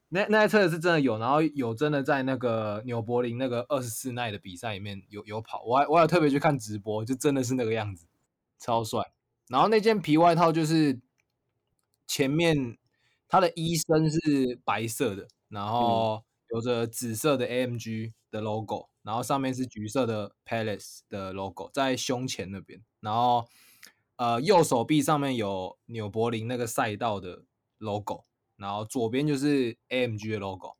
[0.07, 8.05] 那那台车子是真的有，然后有真的在那个纽柏林那个二十四耐的比赛里面有有跑，我还我还特别去看直播，就真的是那个样子，
[8.57, 9.11] 超帅。
[9.49, 10.97] 然后那件皮外套就是
[12.07, 12.77] 前面
[13.27, 23.47] 它的衣身是白色的，然后有着紫色的 AMG 的 logo，然后上面是橘色的 Palace 的 logo，在胸前那边，然后
[24.15, 27.43] 呃右手臂上面有纽柏林那个赛道的
[27.79, 28.23] logo，
[28.55, 30.77] 然后左边就是 AMG 的 logo，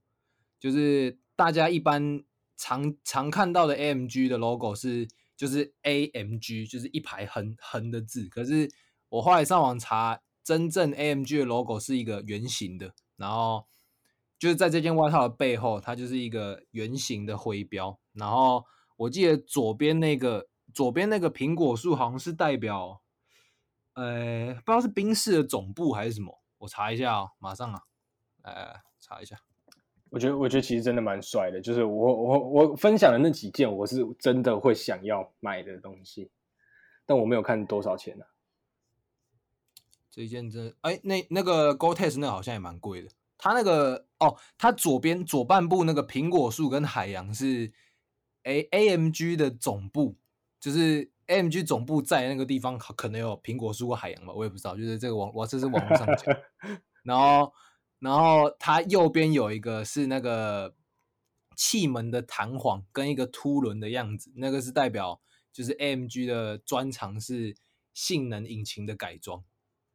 [0.60, 2.24] 就是大家一般
[2.56, 8.72] 常常看到的 AMG 的 logo 是就是 AMG，就是一排横横的字，可是
[9.10, 13.66] 我后来上网查，真正 AMG 的 logo 是一个圆形的，然后。
[14.38, 18.00] 就是在这件外套的背后，它就是一个圆形的徽标。
[18.14, 18.66] 然后
[18.96, 23.02] 我记得左边那个左边那个苹果树好像是代表，
[23.94, 26.42] 呃，不知道是冰室的总部还是什么。
[26.60, 27.82] 我查一下哦，马上啊，
[28.42, 29.40] 呃，查一下。
[30.10, 36.32] 我觉得我觉得其实真的蛮帅的，就是我我我分享的那几件，我是真的会想要买的东西，
[37.06, 38.32] 但我没有看多少钱呢、啊。
[40.10, 43.10] 这一件真，哎，那那个 Gore-Tex 那好像也蛮贵的。
[43.38, 47.72] 它那个哦，它左边左半部那个苹果树跟海洋是
[48.44, 50.18] A AMG 的总部，
[50.60, 56.38] 就是 AMG 总部在那个地方可能有苹果树或海洋吧，我也不知道，就是这个网我这是网络上讲。
[57.04, 57.54] 然后
[58.00, 60.76] 然后它右边有一个是那个
[61.56, 67.56] 气门的弹簧跟一个凸轮的样子，那个是代表就是 AMG 的专长是
[67.94, 69.44] 性能引擎的改装。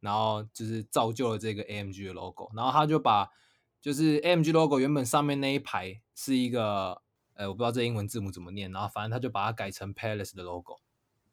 [0.00, 3.30] 然后就是造就了这个 AMG 的 logo，然后他就把
[3.82, 7.02] 就是 AMG logo 原本上面那一排是一个，
[7.34, 10.76] 呃，我不知道这英文字母怎么念，然后反正他就把它改成 Palace 的 logo，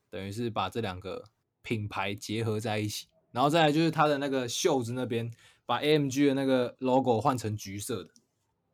[0.10, 1.26] 等于是把这两个
[1.62, 3.08] 品牌结合在一起。
[3.32, 5.32] 然后再来就是它的那个袖子那边，
[5.66, 8.10] 把 AMG 的那个 logo 换成橘色的，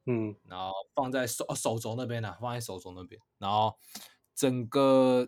[0.05, 3.77] 嗯，然后放在手手肘那边呢、啊，放在手肘那边，然后
[4.33, 5.27] 整个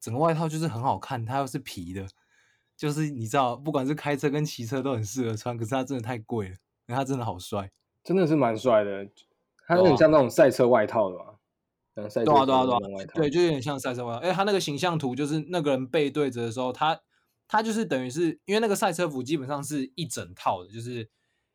[0.00, 2.08] 整个外套就是很好看，它又是皮的。
[2.74, 6.54] 就是你知道，不管是开车跟骑车都很适合穿，可是它真的太贵了，
[6.86, 7.70] 因为它真的好帅，
[8.02, 9.08] 真的是蛮帅的。
[9.66, 11.36] 他有点像那种赛车外套的嘛，
[11.94, 14.20] 嗯，赛车对啊对啊对啊，对，就有点像赛车外套。
[14.20, 17.00] 哎，他那个形象图就是那个人背对着的时候，他
[17.48, 21.08] 他就是等于是因为那个赛车服基本上是一整套的，就是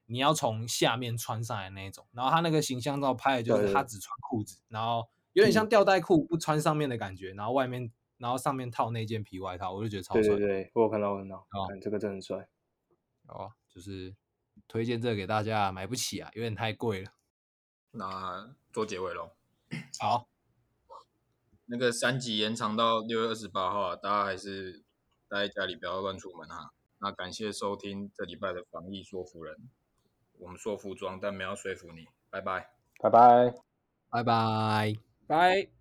[0.06, 2.06] 你要从下面穿上来那一种。
[2.12, 7.92] 然后他那个形象照拍的就是他只穿裤子，然后有点像吊带裤不穿上面的感觉，然后外面。
[8.20, 10.24] 然后上面套那件皮外套，我就觉得超帅。
[10.24, 11.38] 对对对，我有看到，我看到，
[11.80, 12.50] 这个真的很帅。
[13.28, 14.16] 哦，就是
[14.68, 17.12] 推荐这个给大家，买不起啊，有点太贵了。
[17.92, 19.32] 那做结尾喽。
[20.00, 20.28] 好，
[21.66, 24.84] 那个三级延长到六月二十八号啊，大家还是
[25.28, 26.72] 待在家里，不要乱出门哈。
[27.00, 29.70] 那感谢收听这礼拜的防疫说服人，
[30.40, 32.08] 我们说服装，但没有说服你。
[32.30, 33.54] 拜拜，拜拜，
[34.10, 34.96] 拜拜，
[35.28, 35.77] 拜。